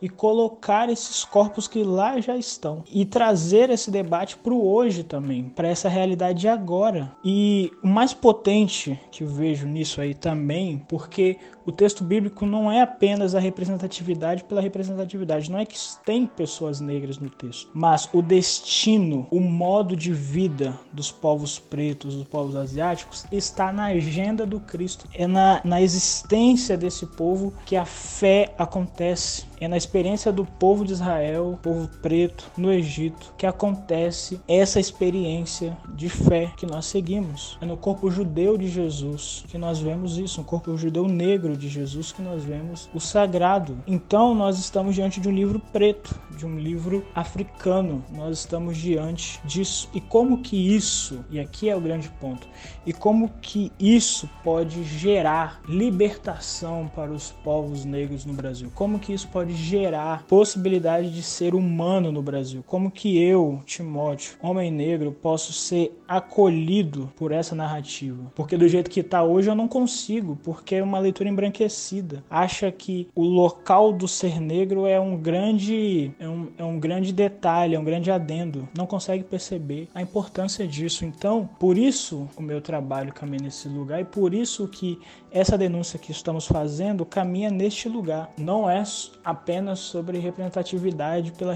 [0.00, 5.02] e colocar esses corpos que lá já estão e trazer esse debate para o hoje
[5.02, 7.12] também, para essa realidade de agora.
[7.24, 12.70] E o mais potente que eu vejo nisso aí também, porque o texto bíblico não
[12.70, 18.08] é apenas a representatividade pela representatividade, não é que tem pessoas negras no texto, mas
[18.12, 24.46] o destino, o modo de vida dos povos pretos, dos povos asiáticos, está na agenda
[24.46, 25.08] do Cristo.
[25.14, 29.46] É na, na existência desse povo que a fé acontece.
[29.60, 35.76] É na experiência do povo de Israel, povo preto, no Egito, que acontece essa experiência
[35.94, 37.56] de fé que nós seguimos.
[37.60, 41.68] É no corpo judeu de Jesus que nós vemos isso, no corpo judeu negro de
[41.68, 43.78] Jesus que nós vemos o sagrado.
[43.86, 48.04] Então nós estamos diante de um livro preto, de um livro africano.
[48.12, 49.88] Nós estamos diante disso.
[49.94, 52.46] E como que isso, e aqui é o grande ponto,
[52.86, 58.70] e como que isso pode gerar libertação para os povos negros no Brasil?
[58.74, 62.64] Como que isso pode gerar possibilidade de ser humano no Brasil?
[62.66, 68.32] Como que eu, Timóteo, homem negro, posso ser acolhido por essa narrativa?
[68.34, 72.24] Porque do jeito que está hoje eu não consigo, porque é uma leitura embranquecida.
[72.30, 77.12] Acha que o local do ser negro é um grande é um, é um grande
[77.12, 78.68] detalhe, é um grande adendo.
[78.76, 81.04] Não consegue perceber a importância disso.
[81.04, 84.98] Então, por isso o meu trabalho caminha nesse lugar e por isso que
[85.34, 88.30] essa denúncia que estamos fazendo caminha neste lugar.
[88.38, 88.84] Não é
[89.24, 91.52] apenas sobre representatividade pela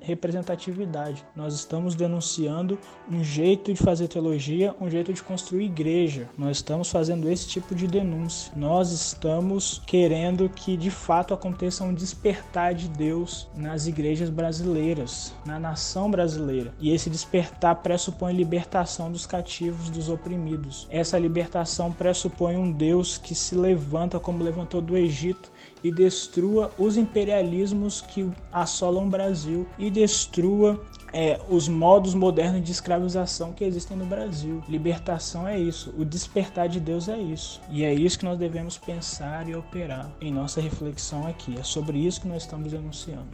[0.00, 1.24] representatividade.
[1.36, 6.28] Nós estamos denunciando um jeito de fazer teologia, um jeito de construir igreja.
[6.36, 8.52] Nós estamos fazendo esse tipo de denúncia.
[8.56, 15.60] Nós estamos querendo que de fato aconteça um despertar de Deus nas igrejas brasileiras, na
[15.60, 16.74] nação brasileira.
[16.80, 20.88] E esse despertar pressupõe libertação dos cativos, dos oprimidos.
[20.90, 25.50] Essa libertação pressupõe um Deus que se levanta como levantou do Egito
[25.82, 30.80] e destrua os imperialismos que assolam o Brasil e destrua
[31.12, 34.62] é, os modos modernos de escravização que existem no Brasil.
[34.68, 37.60] Libertação é isso, o despertar de Deus é isso.
[37.70, 41.54] E é isso que nós devemos pensar e operar em nossa reflexão aqui.
[41.58, 43.28] É sobre isso que nós estamos denunciando.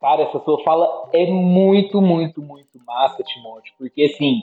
[0.00, 4.42] Cara, essa sua fala é muito, muito, muito massa, Timóteo, porque assim,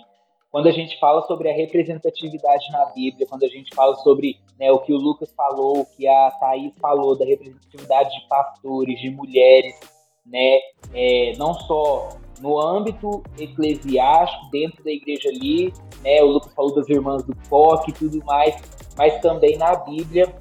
[0.51, 4.69] quando a gente fala sobre a representatividade na Bíblia, quando a gente fala sobre né,
[4.69, 9.09] o que o Lucas falou, o que a Thaís falou da representatividade de pastores, de
[9.09, 9.79] mulheres,
[10.25, 10.59] né,
[10.93, 12.09] é, não só
[12.41, 17.89] no âmbito eclesiástico, dentro da igreja ali, né, o Lucas falou das irmãs do POC
[17.89, 18.55] e tudo mais,
[18.97, 20.35] mas também na Bíblia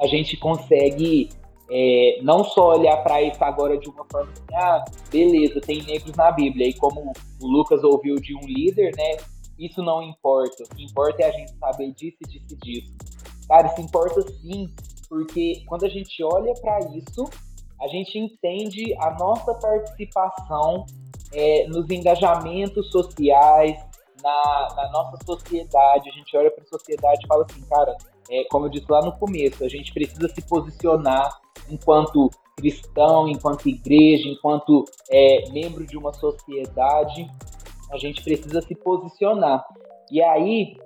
[0.00, 1.28] a gente consegue
[1.70, 6.16] é, não só olhar para isso agora de uma forma assim, ah, beleza, tem negros
[6.16, 9.16] na Bíblia, e como o Lucas ouviu de um líder, né,
[9.58, 10.64] isso não importa.
[10.64, 12.92] O que importa é a gente saber disso e disso disso.
[13.48, 14.66] Cara, isso importa sim,
[15.08, 17.24] porque quando a gente olha para isso,
[17.80, 20.86] a gente entende a nossa participação
[21.32, 23.78] é, nos engajamentos sociais,
[24.22, 26.08] na, na, nossa sociedade.
[26.08, 27.96] A gente olha para a sociedade e fala assim, cara,
[28.30, 31.28] é, como eu disse lá no começo, a gente precisa se posicionar
[31.68, 37.28] enquanto cristão, enquanto igreja, enquanto é, membro de uma sociedade
[37.90, 39.64] a gente precisa se posicionar.
[40.10, 40.76] E aí,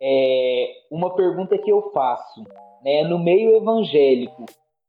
[0.00, 2.42] é, uma pergunta que eu faço,
[2.82, 4.44] né, no meio evangélico,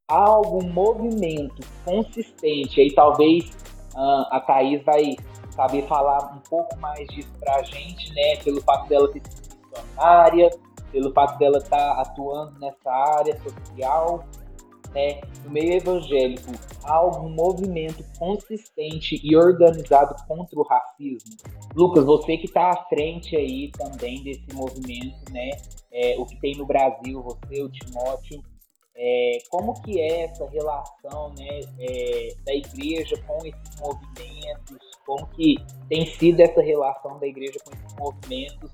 [0.08, 3.50] há algum movimento consistente, aí talvez
[3.96, 5.16] uh, a Thaís vai
[5.52, 9.56] saber falar um pouco mais disso para a gente, né, pelo fato dela ter sido
[9.70, 10.50] missionária,
[10.92, 14.24] pelo fato dela estar tá atuando nessa área social,
[14.94, 16.52] né, no meio evangélico,
[16.84, 21.36] há algum movimento consistente e organizado contra o racismo?
[21.76, 25.52] Lucas, você que está à frente aí também desse movimento, né,
[25.92, 28.42] é, o que tem no Brasil, você, o Timóteo,
[28.96, 34.78] é, como que é essa relação né, é, da igreja com esses movimentos?
[35.06, 35.56] Como que
[35.90, 38.72] tem sido essa relação da igreja com esses movimentos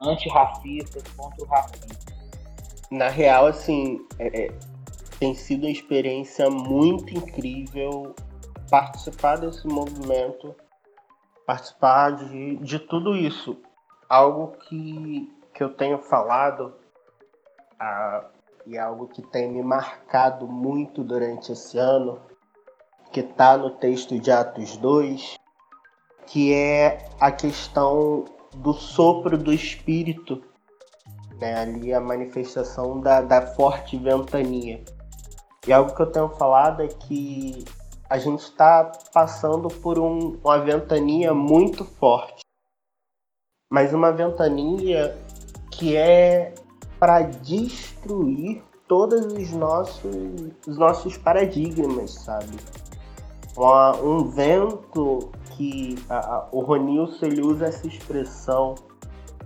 [0.00, 1.98] antirracistas contra o racismo?
[2.90, 4.71] Na real, assim, é, é
[5.22, 8.12] tem sido uma experiência muito incrível
[8.68, 10.52] participar desse movimento,
[11.46, 13.56] participar de, de tudo isso.
[14.08, 16.74] Algo que, que eu tenho falado
[17.78, 18.24] a,
[18.66, 22.20] e algo que tem me marcado muito durante esse ano,
[23.12, 25.36] que está no texto de Atos 2,
[26.26, 28.24] que é a questão
[28.56, 30.42] do sopro do Espírito,
[31.40, 31.60] né?
[31.60, 34.82] ali a manifestação da, da forte ventania.
[35.66, 37.64] E algo que eu tenho falado é que
[38.10, 42.42] a gente está passando por um, uma ventania muito forte,
[43.70, 45.16] mas uma ventania
[45.70, 46.54] que é
[46.98, 50.14] para destruir todos os nossos,
[50.66, 52.56] os nossos paradigmas, sabe?
[53.56, 58.74] Uma, um vento que a, a, o Ronilson ele usa essa expressão,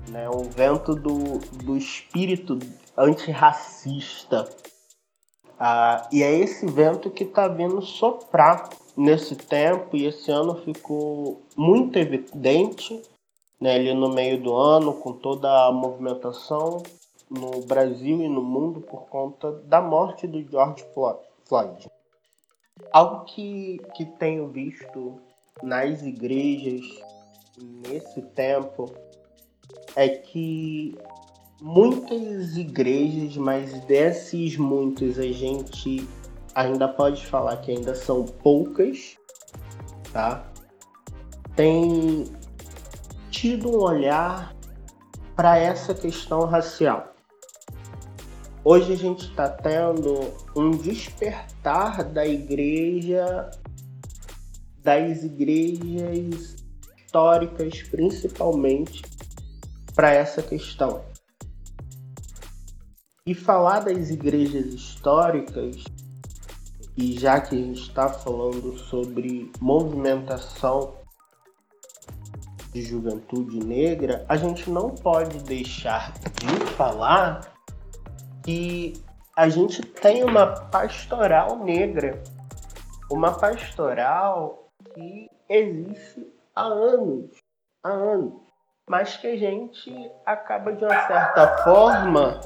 [0.09, 0.29] né?
[0.29, 2.59] um vento do, do espírito
[2.97, 4.49] antirracista.
[5.59, 11.43] Ah, e é esse vento que está vindo soprar nesse tempo, e esse ano ficou
[11.57, 13.03] muito evidente,
[13.61, 16.83] né, ali no meio do ano, com toda a movimentação
[17.31, 21.89] no Brasil e no mundo por conta da morte do George Floyd.
[22.93, 25.19] Algo que, que tenho visto
[25.63, 26.83] nas igrejas
[27.59, 28.93] nesse tempo
[29.95, 30.97] é que
[31.61, 36.07] muitas igrejas, mas desses muitos a gente
[36.55, 39.17] ainda pode falar que ainda são poucas,
[40.13, 40.51] tá?
[41.55, 42.25] Tem
[43.31, 44.55] tido um olhar
[45.35, 47.15] para essa questão racial.
[48.65, 53.51] Hoje a gente está tendo um despertar da igreja,
[54.83, 56.57] das igrejas
[56.97, 59.03] históricas principalmente,
[59.95, 61.05] para essa questão.
[63.27, 65.83] E falar das igrejas históricas,
[66.97, 70.95] e já que a gente está falando sobre movimentação
[72.73, 77.53] de juventude negra, a gente não pode deixar de falar
[78.45, 78.93] que
[79.37, 82.23] a gente tem uma pastoral negra,
[83.11, 87.33] uma pastoral que existe há anos,
[87.83, 88.41] há anos,
[88.89, 89.93] mas que a gente
[90.25, 92.41] acaba de uma certa forma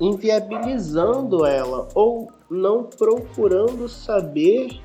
[0.00, 4.80] inviabilizando ela ou não procurando saber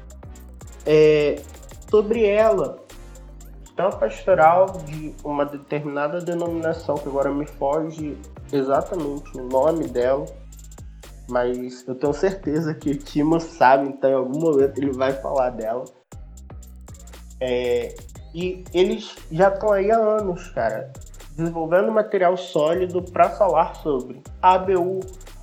[0.86, 1.41] é,
[1.89, 2.80] sobre ela.
[3.76, 8.18] Tem uma pastoral de uma determinada denominação que agora me foge
[8.51, 10.26] exatamente o nome dela,
[11.30, 15.51] mas eu tenho certeza que o Timo sabe, então em algum momento ele vai falar
[15.51, 15.86] dela.
[17.39, 17.95] É,
[18.34, 20.91] e eles já estão aí há anos, cara,
[21.36, 24.21] desenvolvendo material sólido para falar sobre.
[24.41, 24.99] A ABU,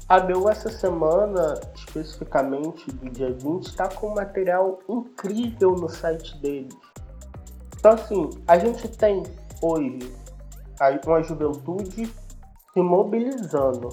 [0.09, 6.76] a ABU essa semana, especificamente do dia 20, está com material incrível no site deles.
[7.78, 9.22] Então assim, a gente tem
[9.62, 9.99] hoje
[11.07, 12.12] uma juventude
[12.72, 13.89] se mobilizando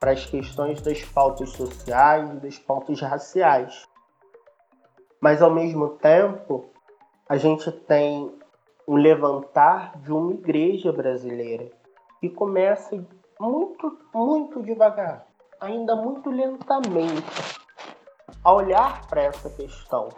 [0.00, 3.86] para as questões das pautas sociais das pautas raciais.
[5.20, 6.70] Mas ao mesmo tempo,
[7.28, 8.32] a gente tem
[8.88, 11.70] um levantar de uma igreja brasileira
[12.18, 12.96] que começa
[13.38, 15.26] muito, muito devagar,
[15.60, 17.58] ainda muito lentamente,
[18.42, 20.08] a olhar para essa questão.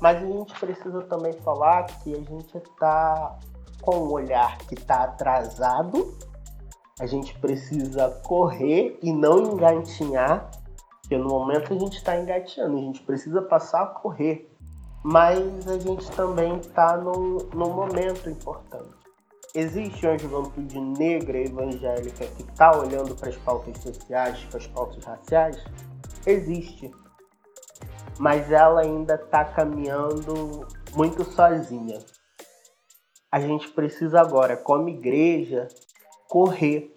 [0.00, 3.38] Mas a gente precisa também falar que a gente está
[3.82, 6.16] com um olhar que está atrasado,
[6.98, 10.50] a gente precisa correr e não engatinhar,
[11.02, 14.50] porque no momento a gente está engatinhando, a gente precisa passar a correr.
[15.06, 18.96] Mas a gente também está num, num momento importante.
[19.54, 25.04] Existe uma juventude negra evangélica que está olhando para as pautas sociais, para as pautas
[25.04, 25.64] raciais?
[26.26, 26.90] Existe.
[28.18, 31.98] Mas ela ainda está caminhando muito sozinha
[33.30, 35.68] a gente precisa agora, como igreja,
[36.28, 36.94] correr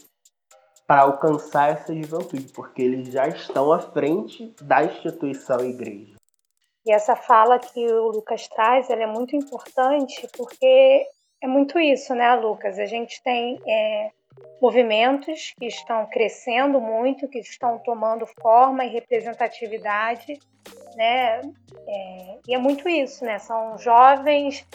[0.88, 6.19] para alcançar essa juventude, porque eles já estão à frente da instituição igreja.
[6.90, 11.06] E essa fala que o Lucas traz, ela é muito importante, porque
[11.40, 12.80] é muito isso, né, Lucas?
[12.80, 14.10] A gente tem é,
[14.60, 20.40] movimentos que estão crescendo muito, que estão tomando forma e representatividade,
[20.96, 21.42] né?
[21.88, 23.38] É, e é muito isso, né?
[23.38, 24.66] São jovens,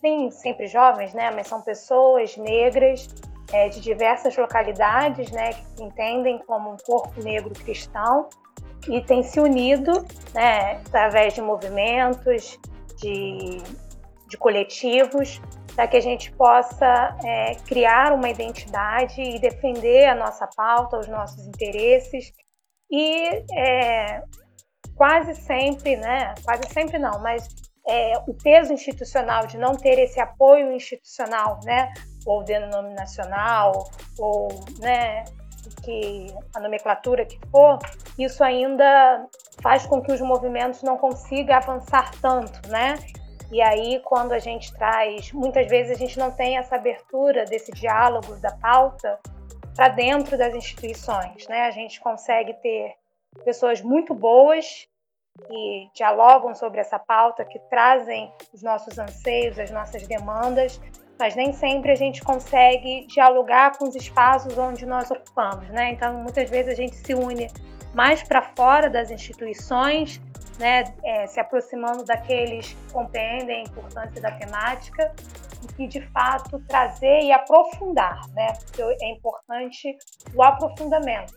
[0.00, 1.32] nem sempre jovens, né?
[1.32, 3.08] Mas são pessoas negras
[3.52, 5.54] é, de diversas localidades, né?
[5.54, 8.28] Que se entendem como um corpo negro cristão
[8.88, 10.04] e têm se unido,
[10.34, 10.80] né?
[10.86, 12.58] Através de movimentos,
[12.96, 13.58] de,
[14.28, 15.40] de coletivos,
[15.74, 21.08] para que a gente possa é, criar uma identidade e defender a nossa pauta, os
[21.08, 22.32] nossos interesses
[22.90, 24.22] e é,
[24.96, 26.34] quase sempre, né?
[26.44, 27.46] Quase sempre não, mas
[27.86, 31.92] é, o peso institucional de não ter esse apoio institucional, né?
[32.26, 34.48] Ou denominacional, ou
[34.80, 35.24] né?
[35.88, 37.78] Que a nomenclatura que for,
[38.18, 39.26] isso ainda
[39.62, 42.96] faz com que os movimentos não consigam avançar tanto, né?
[43.50, 47.72] E aí, quando a gente traz, muitas vezes a gente não tem essa abertura desse
[47.72, 49.18] diálogo da pauta
[49.74, 51.62] para dentro das instituições, né?
[51.62, 52.94] A gente consegue ter
[53.42, 54.86] pessoas muito boas
[55.46, 60.78] que dialogam sobre essa pauta, que trazem os nossos anseios, as nossas demandas,
[61.18, 65.92] mas nem sempre a gente consegue dialogar com os espaços onde nós ocupamos, né?
[65.92, 67.48] Então, muitas vezes a gente se une
[67.94, 70.20] mais para fora das instituições
[70.58, 75.14] né, é, se aproximando daqueles que compreendem a importância da temática
[75.78, 79.96] e de fato, trazer e aprofundar, né, porque é importante
[80.34, 81.34] o aprofundamento,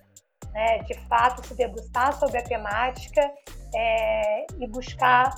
[0.52, 3.22] né, de fato, se debruçar sobre a temática
[3.76, 5.36] é, e buscar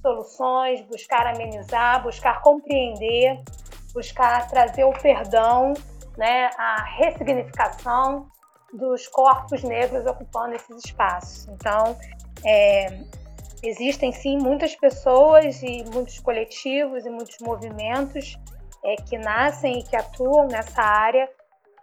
[0.00, 3.42] soluções, buscar amenizar, buscar compreender,
[3.96, 5.72] buscar trazer o perdão,
[6.16, 8.28] né, a ressignificação
[8.72, 11.48] dos corpos negros ocupando esses espaços.
[11.48, 11.96] Então,
[12.44, 13.00] é,
[13.62, 18.38] Existem sim muitas pessoas e muitos coletivos e muitos movimentos
[18.84, 21.28] é, que nascem e que atuam nessa área,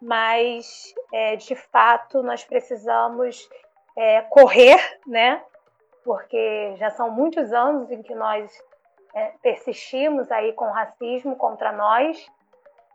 [0.01, 3.49] mas é, de fato nós precisamos
[3.97, 5.43] é, correr, né?
[6.05, 8.51] Porque já são muitos anos em que nós
[9.16, 12.18] é, persistimos aí com racismo contra nós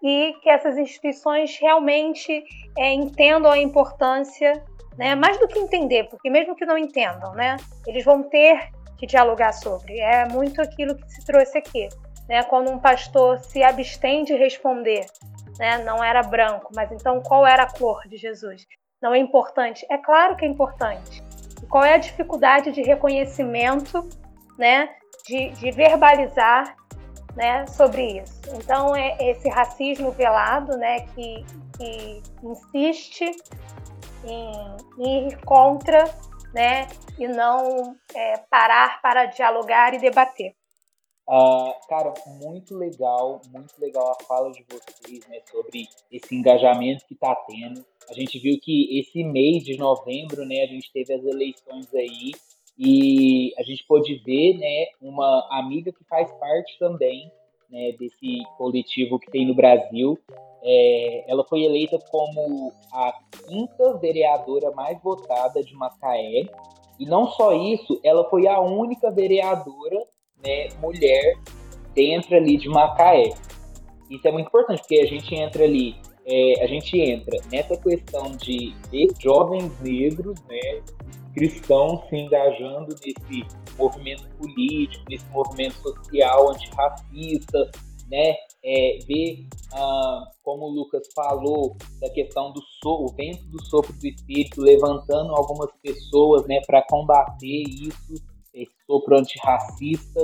[0.02, 2.44] e que essas instituições realmente
[2.76, 4.64] é, entendam a importância,
[4.96, 5.14] né?
[5.14, 7.56] Mais do que entender, porque mesmo que não entendam, né?
[7.86, 9.98] Eles vão ter que dialogar sobre.
[9.98, 11.88] É muito aquilo que se trouxe aqui.
[12.28, 12.42] Né?
[12.42, 15.06] Quando um pastor se abstém de responder,
[15.58, 15.78] né?
[15.78, 18.66] não era branco, mas então qual era a cor de Jesus?
[19.00, 19.86] Não é importante?
[19.88, 21.22] É claro que é importante.
[21.62, 24.06] E qual é a dificuldade de reconhecimento,
[24.58, 24.90] né?
[25.28, 26.76] De, de verbalizar
[27.36, 28.40] né, sobre isso.
[28.54, 31.44] Então, é esse racismo velado né, que,
[31.76, 33.30] que insiste
[34.24, 36.04] em, em ir contra
[36.52, 36.88] né?
[37.18, 40.54] E não é, parar para dialogar e debater.
[41.28, 47.12] Uh, cara, muito legal, muito legal a fala de vocês, né, sobre esse engajamento que
[47.12, 47.84] está tendo.
[48.08, 52.32] A gente viu que esse mês de novembro, né, a gente teve as eleições aí
[52.78, 57.30] e a gente pôde ver, né, uma amiga que faz parte também,
[57.68, 60.16] né, desse coletivo que tem no Brasil.
[60.62, 63.12] É, ela foi eleita como a
[63.46, 66.46] quinta vereadora mais votada de Macaé.
[66.98, 69.98] E não só isso, ela foi a única vereadora
[70.44, 71.34] né, mulher
[71.94, 73.34] dentro ali de Macaé.
[74.08, 75.96] Isso é muito importante, porque a gente entra ali,
[76.30, 80.82] é, a gente entra nessa questão de, de jovens negros, né,
[81.34, 83.46] cristãos se engajando nesse
[83.78, 87.70] movimento político, nesse movimento social antirracista,
[88.10, 88.34] né?
[88.64, 93.92] É, ver, ah, como o Lucas falou, da questão do so, o vento do sopro
[93.92, 98.14] do espírito levantando algumas pessoas, né, para combater isso,
[98.52, 100.20] esse sopro antirracista,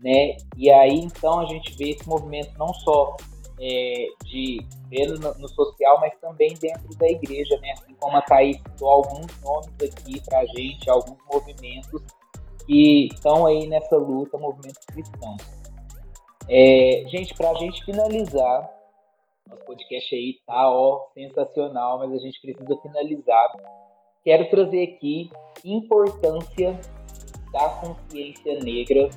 [0.00, 0.36] né?
[0.56, 3.14] E aí então a gente vê esse movimento não só
[3.60, 7.72] é, de ver no, no, social, mas também dentro da igreja, né?
[7.72, 12.02] Assim como a Thaís citou alguns nomes aqui para a gente, alguns movimentos
[12.66, 15.42] que estão aí nessa luta, movimentos cristãos.
[16.48, 18.70] É, gente, para a gente finalizar,
[19.48, 23.52] nosso podcast aí tá ó, sensacional, mas a gente precisa finalizar.
[24.24, 25.30] Quero trazer aqui
[25.64, 26.78] importância
[27.52, 29.08] da consciência negra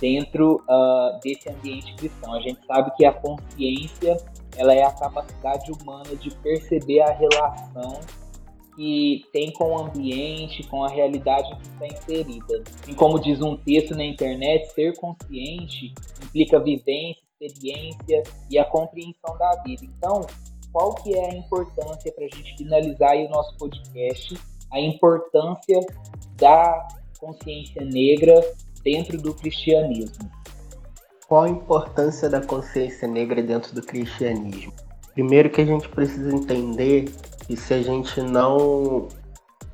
[0.00, 2.34] dentro uh, desse ambiente cristão.
[2.34, 4.16] A gente sabe que a consciência
[4.56, 8.00] ela é a capacidade humana de perceber a relação
[8.74, 12.62] que tem com o ambiente, com a realidade que está inserida.
[12.86, 15.92] E como diz um texto na internet, ser consciente
[16.24, 19.84] implica vivência, experiência e a compreensão da vida.
[19.84, 20.24] Então,
[20.72, 24.38] qual que é a importância para a gente finalizar o nosso podcast?
[24.72, 25.80] A importância
[26.36, 26.86] da
[27.18, 28.40] consciência negra
[28.82, 30.30] dentro do cristianismo.
[31.26, 34.72] Qual a importância da consciência negra dentro do cristianismo?
[35.12, 37.10] Primeiro que a gente precisa entender
[37.46, 39.08] que se a gente não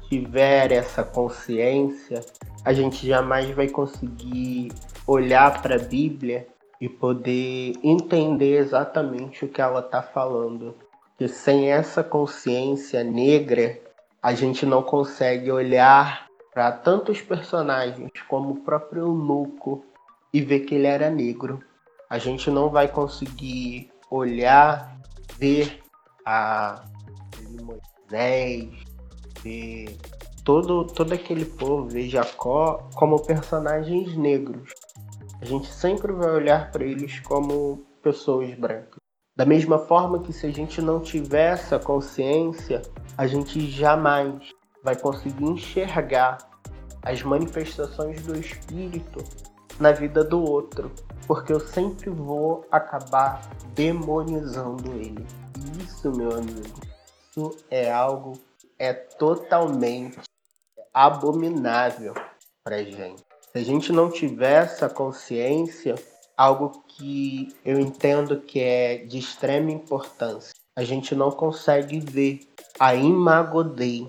[0.08, 2.20] tiver essa consciência,
[2.64, 4.72] a gente jamais vai conseguir
[5.06, 6.46] olhar para a Bíblia
[6.80, 10.74] e poder entender exatamente o que ela está falando.
[11.10, 13.78] Porque sem essa consciência negra,
[14.22, 19.84] a gente não consegue olhar para tantos personagens como o próprio Eunuco
[20.32, 21.58] e ver que ele era negro.
[22.08, 24.96] A gente não vai conseguir olhar,
[25.36, 25.80] ver
[26.24, 26.84] a
[27.60, 28.70] Moisés,
[29.42, 29.98] ver
[30.44, 34.70] todo, todo aquele povo, ver Jacó como personagens negros.
[35.40, 38.98] A gente sempre vai olhar para eles como pessoas brancas.
[39.36, 42.80] Da mesma forma que se a gente não tiver essa consciência,
[43.18, 44.48] a gente jamais
[44.84, 46.38] vai conseguir enxergar
[47.02, 49.24] as manifestações do espírito
[49.80, 50.92] na vida do outro,
[51.26, 53.40] porque eu sempre vou acabar
[53.74, 55.26] demonizando ele.
[55.78, 56.80] Isso, meu amigo,
[57.30, 58.38] isso é algo
[58.78, 60.18] é totalmente
[60.92, 62.14] abominável
[62.62, 63.22] pra gente.
[63.52, 65.94] Se a gente não tiver essa consciência,
[66.36, 70.52] algo que eu entendo que é de extrema importância.
[70.76, 72.40] A gente não consegue ver
[72.78, 74.08] a imagodei,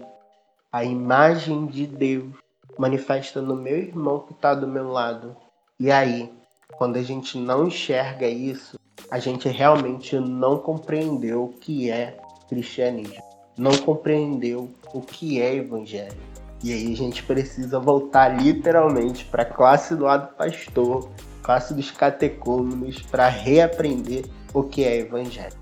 [0.76, 2.34] a imagem de Deus
[2.78, 5.34] manifesta no meu irmão que está do meu lado.
[5.80, 6.30] E aí,
[6.78, 8.78] quando a gente não enxerga isso,
[9.10, 12.18] a gente realmente não compreendeu o que é
[12.50, 13.24] cristianismo,
[13.58, 16.18] não compreendeu o que é evangelho.
[16.62, 21.10] E aí a gente precisa voltar literalmente para a classe do lado pastor,
[21.42, 25.56] classe dos catecúmenos para reaprender o que é evangelho.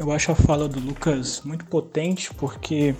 [0.00, 2.94] Eu acho a fala do Lucas muito potente porque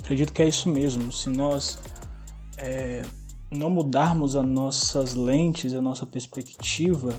[0.00, 1.12] acredito que é isso mesmo.
[1.12, 1.78] Se nós
[2.58, 3.02] é,
[3.50, 7.14] não mudarmos as nossas lentes, a nossa perspectiva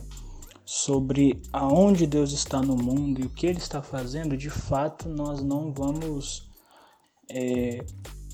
[0.66, 5.42] sobre aonde Deus está no mundo e o que Ele está fazendo, de fato nós
[5.42, 6.50] não vamos
[7.30, 7.84] é,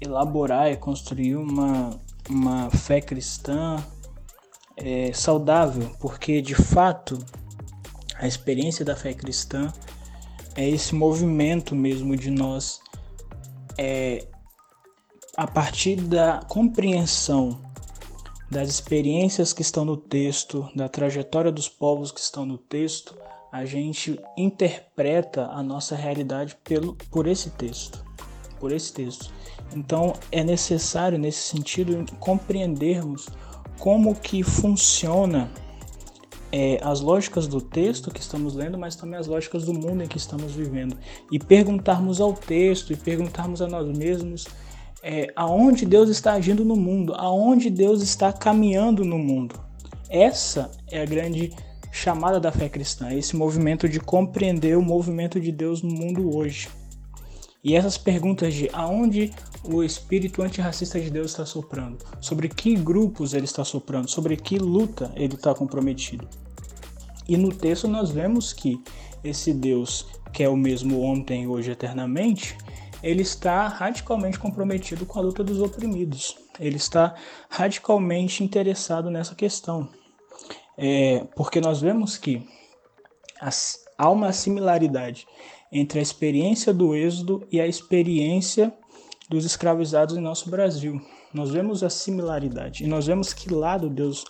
[0.01, 3.83] elaborar e construir uma, uma fé cristã
[4.75, 7.17] é, saudável, porque de fato
[8.15, 9.71] a experiência da fé cristã
[10.55, 12.79] é esse movimento mesmo de nós,
[13.77, 14.27] é,
[15.37, 17.59] a partir da compreensão
[18.49, 23.15] das experiências que estão no texto, da trajetória dos povos que estão no texto,
[23.51, 28.03] a gente interpreta a nossa realidade pelo, por esse texto,
[28.59, 29.31] por esse texto.
[29.75, 33.29] Então é necessário nesse sentido compreendermos
[33.77, 35.51] como que funciona
[36.51, 40.07] é, as lógicas do texto que estamos lendo, mas também as lógicas do mundo em
[40.07, 40.97] que estamos vivendo.
[41.31, 44.47] E perguntarmos ao texto e perguntarmos a nós mesmos
[45.03, 49.59] é, aonde Deus está agindo no mundo, aonde Deus está caminhando no mundo.
[50.09, 51.53] Essa é a grande
[51.91, 56.69] chamada da fé cristã, esse movimento de compreender o movimento de Deus no mundo hoje.
[57.63, 59.31] E essas perguntas de aonde
[59.63, 64.57] o espírito antirracista de Deus está soprando, sobre que grupos ele está soprando, sobre que
[64.57, 66.27] luta ele está comprometido.
[67.27, 68.81] E no texto nós vemos que
[69.23, 72.55] esse Deus, que é o mesmo ontem, hoje, eternamente,
[73.01, 76.37] ele está radicalmente comprometido com a luta dos oprimidos.
[76.59, 77.15] Ele está
[77.49, 79.89] radicalmente interessado nessa questão.
[80.77, 82.47] É, porque nós vemos que
[83.39, 85.27] as, há uma similaridade
[85.71, 88.73] entre a experiência do Êxodo e a experiência
[89.29, 91.01] dos escravizados em nosso Brasil.
[91.33, 94.25] Nós vemos a similaridade e nós vemos que lado Deus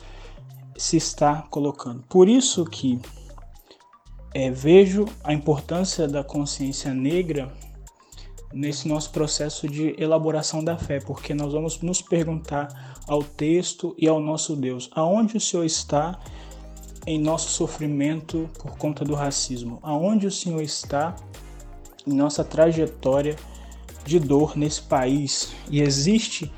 [0.77, 2.03] se está colocando.
[2.09, 2.99] Por isso que
[4.33, 7.51] é, vejo a importância da consciência negra
[8.53, 14.07] nesse nosso processo de elaboração da fé, porque nós vamos nos perguntar ao texto e
[14.07, 16.19] ao nosso Deus, aonde o Senhor está
[17.05, 19.79] em nosso sofrimento por conta do racismo?
[19.81, 21.15] Aonde o Senhor está
[22.05, 23.35] em nossa trajetória
[24.05, 26.51] de dor nesse país e existe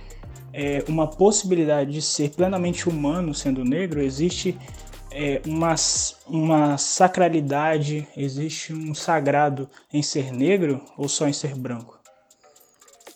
[0.53, 4.57] é, uma possibilidade de ser plenamente humano sendo negro, existe
[5.12, 5.76] é, uma,
[6.28, 11.99] uma sacralidade, existe um sagrado em ser negro ou só em ser branco?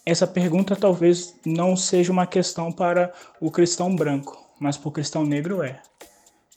[0.05, 5.25] Essa pergunta talvez não seja uma questão para o cristão branco, mas para o cristão
[5.25, 5.81] negro é.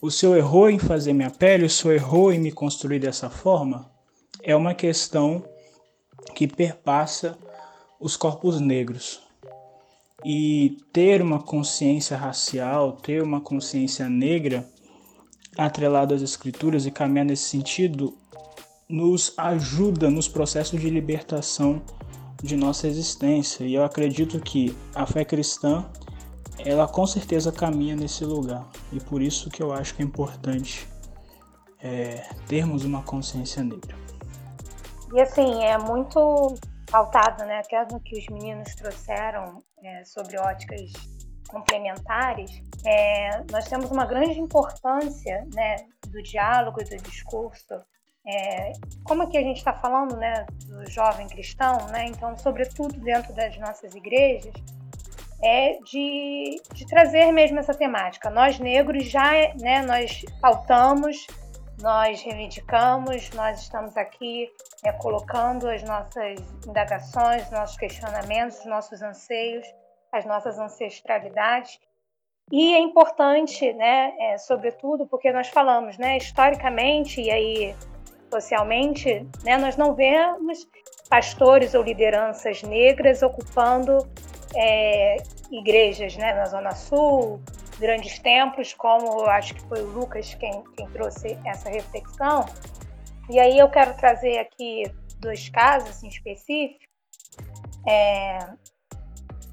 [0.00, 3.90] O senhor errou em fazer minha pele, o senhor errou em me construir dessa forma?
[4.42, 5.44] É uma questão
[6.34, 7.38] que perpassa
[8.00, 9.22] os corpos negros.
[10.24, 14.68] E ter uma consciência racial, ter uma consciência negra
[15.56, 18.16] atrelado às escrituras e caminhar nesse sentido
[18.88, 21.82] nos ajuda nos processos de libertação
[22.42, 23.64] de nossa existência.
[23.64, 25.84] E eu acredito que a fé cristã,
[26.58, 28.68] ela com certeza caminha nesse lugar.
[28.92, 30.86] E por isso que eu acho que é importante
[31.80, 33.96] é, termos uma consciência negra.
[35.12, 36.54] E assim, é muito
[36.90, 40.92] pautado, né, até no que os meninos trouxeram é, sobre óticas
[41.46, 45.76] complementares, é, nós temos uma grande importância né,
[46.08, 47.74] do diálogo e do discurso.
[48.26, 48.72] É,
[49.04, 53.56] como aqui a gente está falando né, do jovem cristão, né, então, sobretudo dentro das
[53.58, 54.54] nossas igrejas,
[55.42, 58.30] é de, de trazer mesmo essa temática.
[58.30, 61.26] Nós negros já né, nós pautamos,
[61.80, 64.48] nós reivindicamos, nós estamos aqui
[64.84, 69.66] é, colocando as nossas indagações, nossos questionamentos, nossos anseios,
[70.16, 71.78] as nossas ancestralidades.
[72.50, 77.74] E é importante, né, é, sobretudo porque nós falamos, né, historicamente e aí
[78.30, 80.68] socialmente, né, nós não vemos
[81.08, 83.98] pastores ou lideranças negras ocupando
[84.54, 85.16] é,
[85.50, 87.40] igrejas né, na Zona Sul,
[87.78, 92.46] grandes templos, como acho que foi o Lucas quem, quem trouxe essa reflexão.
[93.28, 94.84] E aí eu quero trazer aqui
[95.20, 96.84] dois casos em específico.
[97.86, 98.38] É,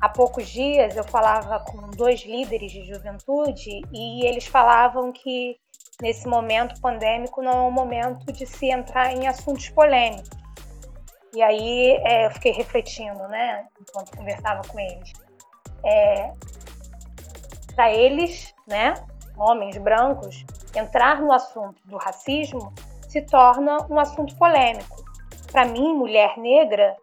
[0.03, 5.55] há poucos dias eu falava com dois líderes de juventude e eles falavam que
[6.01, 10.29] nesse momento pandêmico não é um momento de se entrar em assuntos polêmicos.
[11.33, 15.13] E aí é, eu fiquei refletindo, né, enquanto conversava com eles.
[15.85, 16.33] É,
[17.73, 18.95] Para eles, né,
[19.37, 20.45] homens brancos,
[20.75, 22.73] entrar no assunto do racismo
[23.07, 25.01] se torna um assunto polêmico.
[25.49, 26.93] Para mim, mulher negra,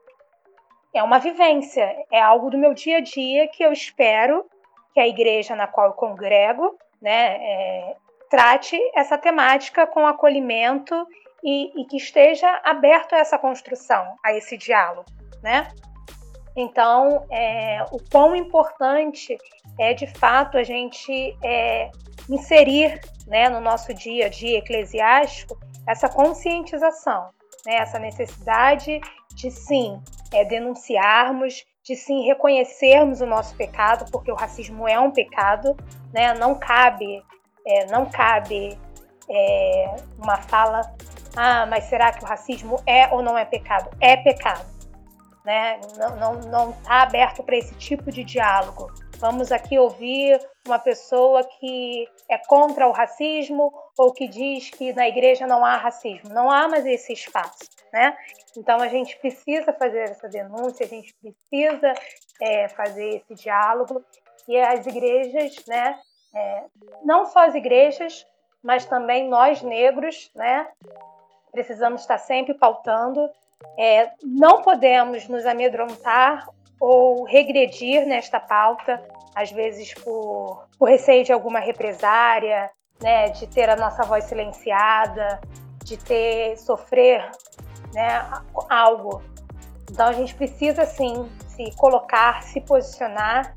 [0.92, 4.44] é uma vivência, é algo do meu dia a dia que eu espero
[4.92, 7.96] que a igreja na qual eu congrego, né, é,
[8.28, 10.94] trate essa temática com acolhimento
[11.42, 15.06] e, e que esteja aberto a essa construção, a esse diálogo,
[15.42, 15.68] né?
[16.56, 19.38] Então, é, o quão importante
[19.78, 21.90] é de fato a gente é,
[22.28, 27.30] inserir né, no nosso dia a dia eclesiástico essa conscientização,
[27.64, 29.00] né, essa necessidade
[29.40, 30.00] de sim
[30.32, 35.76] é, denunciarmos, de sim reconhecermos o nosso pecado, porque o racismo é um pecado,
[36.12, 37.22] né, não cabe,
[37.66, 38.78] é, não cabe
[39.28, 40.82] é, uma fala
[41.36, 43.90] ah, mas será que o racismo é ou não é pecado?
[44.00, 44.66] É pecado.
[45.44, 45.80] Né?
[45.96, 48.92] Não está não, não tá aberto para esse tipo de diálogo.
[49.20, 55.06] Vamos aqui ouvir uma pessoa que é contra o racismo ou que diz que na
[55.06, 56.30] igreja não há racismo.
[56.30, 57.68] Não há mais esse espaço.
[57.92, 58.16] Né?
[58.56, 61.92] Então a gente precisa fazer essa denúncia, a gente precisa
[62.40, 64.02] é, fazer esse diálogo
[64.48, 65.98] e as igrejas, né,
[66.34, 66.64] é,
[67.04, 68.26] não só as igrejas,
[68.62, 70.66] mas também nós negros, né,
[71.52, 73.28] precisamos estar sempre pautando.
[73.78, 76.48] É, não podemos nos amedrontar
[76.80, 79.02] ou regredir nesta pauta,
[79.34, 82.70] às vezes por, por receio de alguma represária,
[83.00, 85.40] né, de ter a nossa voz silenciada,
[85.84, 87.30] de ter sofrer
[87.92, 88.26] né,
[88.68, 89.22] algo.
[89.90, 93.54] Então a gente precisa sim se colocar, se posicionar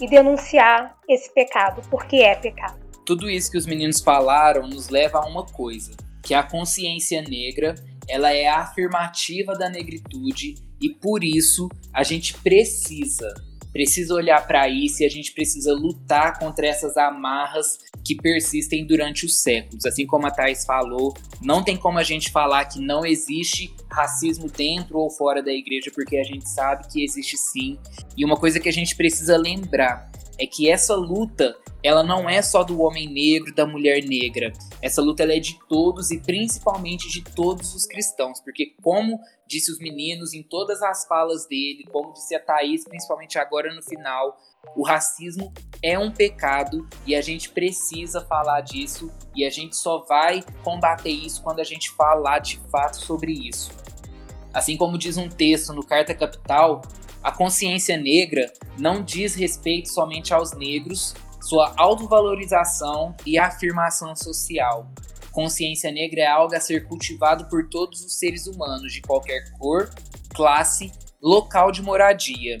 [0.00, 2.78] e denunciar esse pecado, porque é pecado.
[3.06, 7.74] Tudo isso que os meninos falaram nos leva a uma coisa: que a consciência negra
[8.08, 13.32] ela é afirmativa da negritude e por isso a gente precisa
[13.74, 19.26] precisa olhar para isso e a gente precisa lutar contra essas amarras que persistem durante
[19.26, 19.84] os séculos.
[19.84, 24.48] Assim como a Thais falou, não tem como a gente falar que não existe racismo
[24.48, 27.76] dentro ou fora da igreja, porque a gente sabe que existe sim.
[28.16, 30.08] E uma coisa que a gente precisa lembrar
[30.38, 34.52] é que essa luta ela não é só do homem negro, da mulher negra.
[34.80, 39.78] Essa luta é de todos e principalmente de todos os cristãos, porque como disse os
[39.78, 44.38] meninos em todas as falas dele, como disse a Thaís, principalmente agora no final,
[44.74, 49.98] o racismo é um pecado e a gente precisa falar disso e a gente só
[50.08, 53.70] vai combater isso quando a gente falar de fato sobre isso.
[54.54, 56.80] Assim como diz um texto no Carta Capital,
[57.24, 64.92] a consciência negra não diz respeito somente aos negros, sua autovalorização e afirmação social.
[65.32, 69.88] Consciência negra é algo a ser cultivado por todos os seres humanos de qualquer cor,
[70.34, 72.58] classe, local de moradia.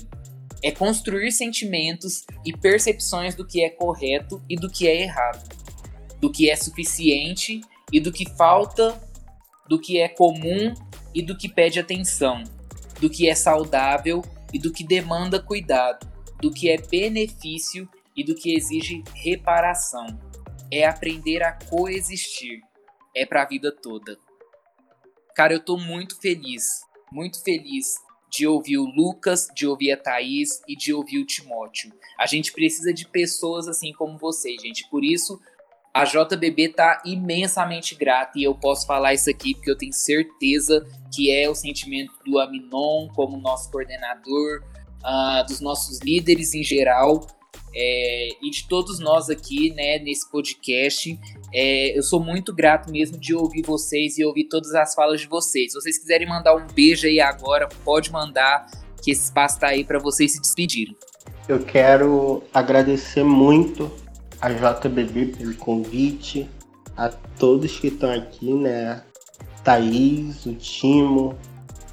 [0.62, 5.46] É construir sentimentos e percepções do que é correto e do que é errado,
[6.22, 7.60] do que é suficiente
[7.92, 8.98] e do que falta,
[9.68, 10.72] do que é comum
[11.14, 12.42] e do que pede atenção,
[12.98, 14.24] do que é saudável
[14.54, 16.06] e do que demanda cuidado,
[16.40, 20.06] do que é benefício e do que exige reparação.
[20.70, 22.62] É aprender a coexistir.
[23.16, 24.16] É para a vida toda.
[25.34, 26.64] Cara, eu tô muito feliz,
[27.10, 27.96] muito feliz
[28.30, 31.92] de ouvir o Lucas, de ouvir a Thaís e de ouvir o Timóteo.
[32.18, 34.88] A gente precisa de pessoas assim como vocês, gente.
[34.88, 35.40] Por isso,
[35.94, 40.84] A JBB tá imensamente grata e eu posso falar isso aqui porque eu tenho certeza
[41.14, 44.64] que é o sentimento do Aminon como nosso coordenador,
[45.04, 47.24] uh, dos nossos líderes em geral
[47.72, 51.18] é, e de todos nós aqui, né, nesse podcast.
[51.52, 55.28] É, eu sou muito grato mesmo de ouvir vocês e ouvir todas as falas de
[55.28, 55.72] vocês.
[55.72, 58.66] Se vocês quiserem mandar um beijo aí agora, pode mandar,
[59.02, 60.96] que esse espaço tá aí para vocês se despedirem.
[61.48, 63.90] Eu quero agradecer muito
[64.44, 66.46] a JBB pelo convite,
[66.94, 69.02] a todos que estão aqui, né?
[69.64, 71.34] Thaís, o Timo,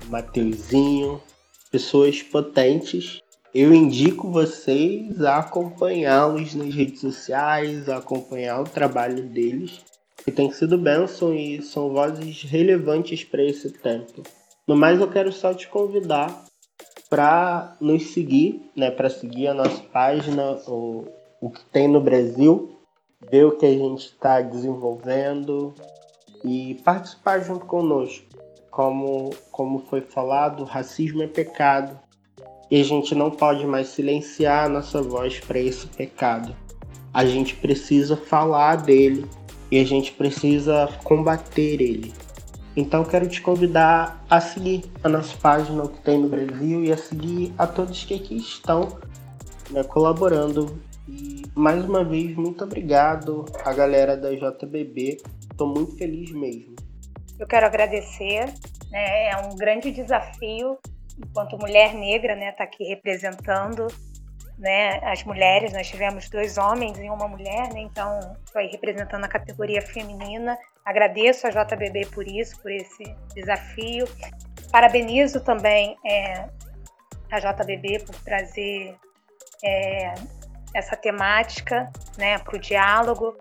[0.05, 1.21] o Mateuzinho,
[1.71, 3.21] pessoas potentes.
[3.55, 9.79] Eu indico vocês a acompanhá-los nas redes sociais, a acompanhar o trabalho deles,
[10.17, 14.23] que tem sido bênção e são vozes relevantes para esse tempo.
[14.67, 16.43] No mais, eu quero só te convidar
[17.09, 21.05] para nos seguir, né, para seguir a nossa página, o
[21.41, 22.77] o que tem no Brasil,
[23.31, 25.73] ver o que a gente está desenvolvendo
[26.45, 28.25] e participar junto conosco.
[28.69, 31.99] Como, como foi falado, racismo é pecado
[32.69, 36.55] e a gente não pode mais silenciar a nossa voz para esse pecado.
[37.13, 39.25] A gente precisa falar dele
[39.69, 42.13] e a gente precisa combater ele.
[42.77, 46.91] Então quero te convidar a seguir a nossa página O que tem no Brasil e
[46.93, 48.97] a seguir a todos que aqui estão
[49.71, 55.21] né, colaborando e mais uma vez, muito obrigado à galera da JBB.
[55.51, 56.75] Estou muito feliz mesmo.
[57.39, 58.45] Eu quero agradecer.
[58.91, 59.29] Né?
[59.29, 60.77] É um grande desafio
[61.17, 63.87] enquanto mulher negra, né, tá aqui representando,
[64.57, 65.73] né, as mulheres.
[65.73, 70.57] Nós tivemos dois homens e uma mulher, né, então foi representando a categoria feminina.
[70.85, 73.03] Agradeço a JBB por isso, por esse
[73.35, 74.05] desafio.
[74.71, 76.47] Parabenizo também é,
[77.31, 78.95] a JBB por trazer
[79.63, 80.13] é,
[80.73, 83.35] essa temática né, para o diálogo,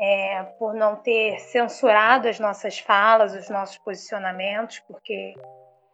[0.00, 5.34] é, por não ter censurado as nossas falas, os nossos posicionamentos, porque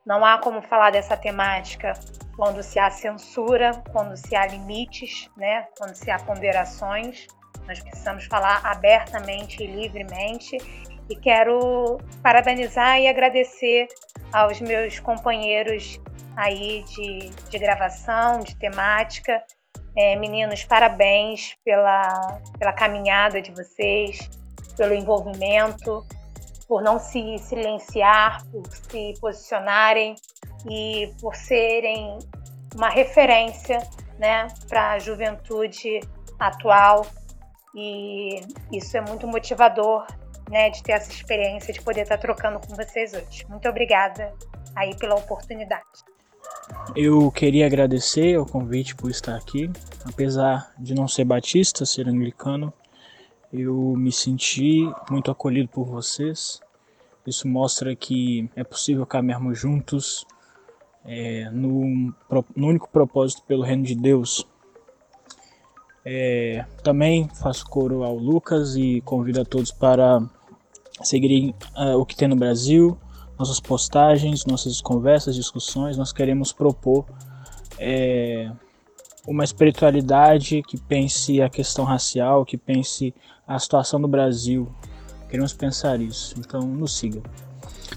[0.07, 1.93] não há como falar dessa temática
[2.35, 7.27] quando se há censura, quando se há limites, né, quando se há ponderações.
[7.67, 10.57] Nós precisamos falar abertamente e livremente.
[11.09, 13.89] E quero parabenizar e agradecer
[14.33, 16.01] aos meus companheiros
[16.37, 19.43] aí de, de gravação, de temática,
[19.97, 24.29] é, meninos, parabéns pela, pela caminhada de vocês,
[24.77, 26.07] pelo envolvimento,
[26.69, 30.15] por não se silenciar, por se posicionarem
[30.69, 32.19] e por serem
[32.75, 33.79] uma referência
[34.19, 36.01] né, para a juventude
[36.39, 37.07] atual.
[37.75, 38.41] E
[38.73, 40.07] isso é muito motivador
[40.49, 43.47] né, de ter essa experiência, de poder estar trocando com vocês hoje.
[43.49, 44.33] Muito obrigada
[44.77, 46.10] aí pela oportunidade.
[46.95, 49.71] Eu queria agradecer o convite por estar aqui.
[50.05, 52.73] Apesar de não ser batista, ser anglicano,
[53.53, 56.61] eu me senti muito acolhido por vocês.
[57.27, 60.27] Isso mostra que é possível caminharmos juntos
[61.05, 62.13] é, no,
[62.57, 64.47] no, único propósito pelo reino de Deus.
[66.05, 70.21] É, também faço coro ao Lucas e convido a todos para
[71.03, 72.99] seguirem uh, o que tem no Brasil,
[73.41, 77.07] nossas postagens, nossas conversas, discussões, nós queremos propor
[77.79, 78.53] é,
[79.27, 83.15] uma espiritualidade que pense a questão racial, que pense
[83.49, 84.69] a situação do Brasil.
[85.31, 87.23] Queremos pensar isso, então nos siga.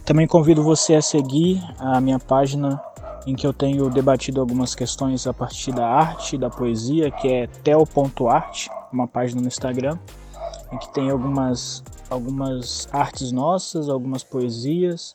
[0.05, 2.81] Também convido você a seguir a minha página
[3.27, 7.47] em que eu tenho debatido algumas questões a partir da arte, da poesia, que é
[7.47, 9.99] tel.art, uma página no Instagram,
[10.71, 15.13] em que tem algumas, algumas artes nossas, algumas poesias,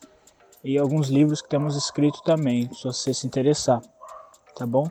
[0.62, 3.80] e alguns livros que temos escrito também, se você se interessar,
[4.56, 4.88] tá bom?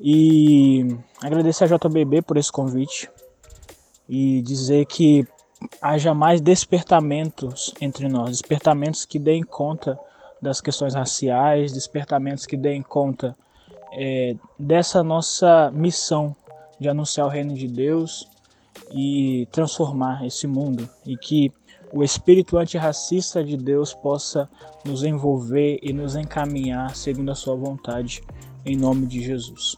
[0.00, 0.86] E
[1.22, 3.10] agradecer a JBB por esse convite
[4.08, 5.26] e dizer que
[5.80, 9.98] haja mais despertamentos entre nós, despertamentos que deem conta
[10.40, 13.36] das questões raciais, despertamentos que deem conta
[13.92, 16.34] é, dessa nossa missão
[16.78, 18.26] de anunciar o reino de Deus
[18.92, 21.52] e transformar esse mundo e que
[21.92, 24.48] o espírito antirracista de Deus possa
[24.84, 28.22] nos envolver e nos encaminhar segundo a sua vontade,
[28.64, 29.76] em nome de Jesus.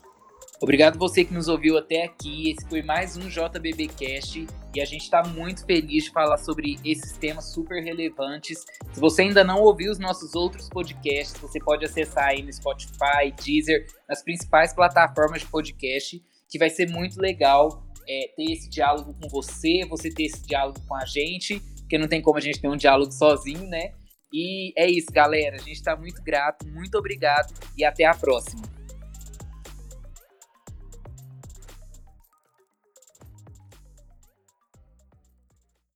[0.60, 2.50] Obrigado você que nos ouviu até aqui.
[2.50, 7.16] Esse foi mais um JBBcast e a gente está muito feliz de falar sobre esses
[7.16, 8.64] temas super relevantes.
[8.92, 13.34] Se você ainda não ouviu os nossos outros podcasts, você pode acessar aí no Spotify,
[13.42, 19.16] Deezer, nas principais plataformas de podcast, que vai ser muito legal é, ter esse diálogo
[19.20, 21.60] com você, você ter esse diálogo com a gente
[21.92, 23.92] porque não tem como a gente ter um diálogo sozinho, né?
[24.32, 25.56] E é isso, galera.
[25.56, 28.62] A gente está muito grato, muito obrigado e até a próxima.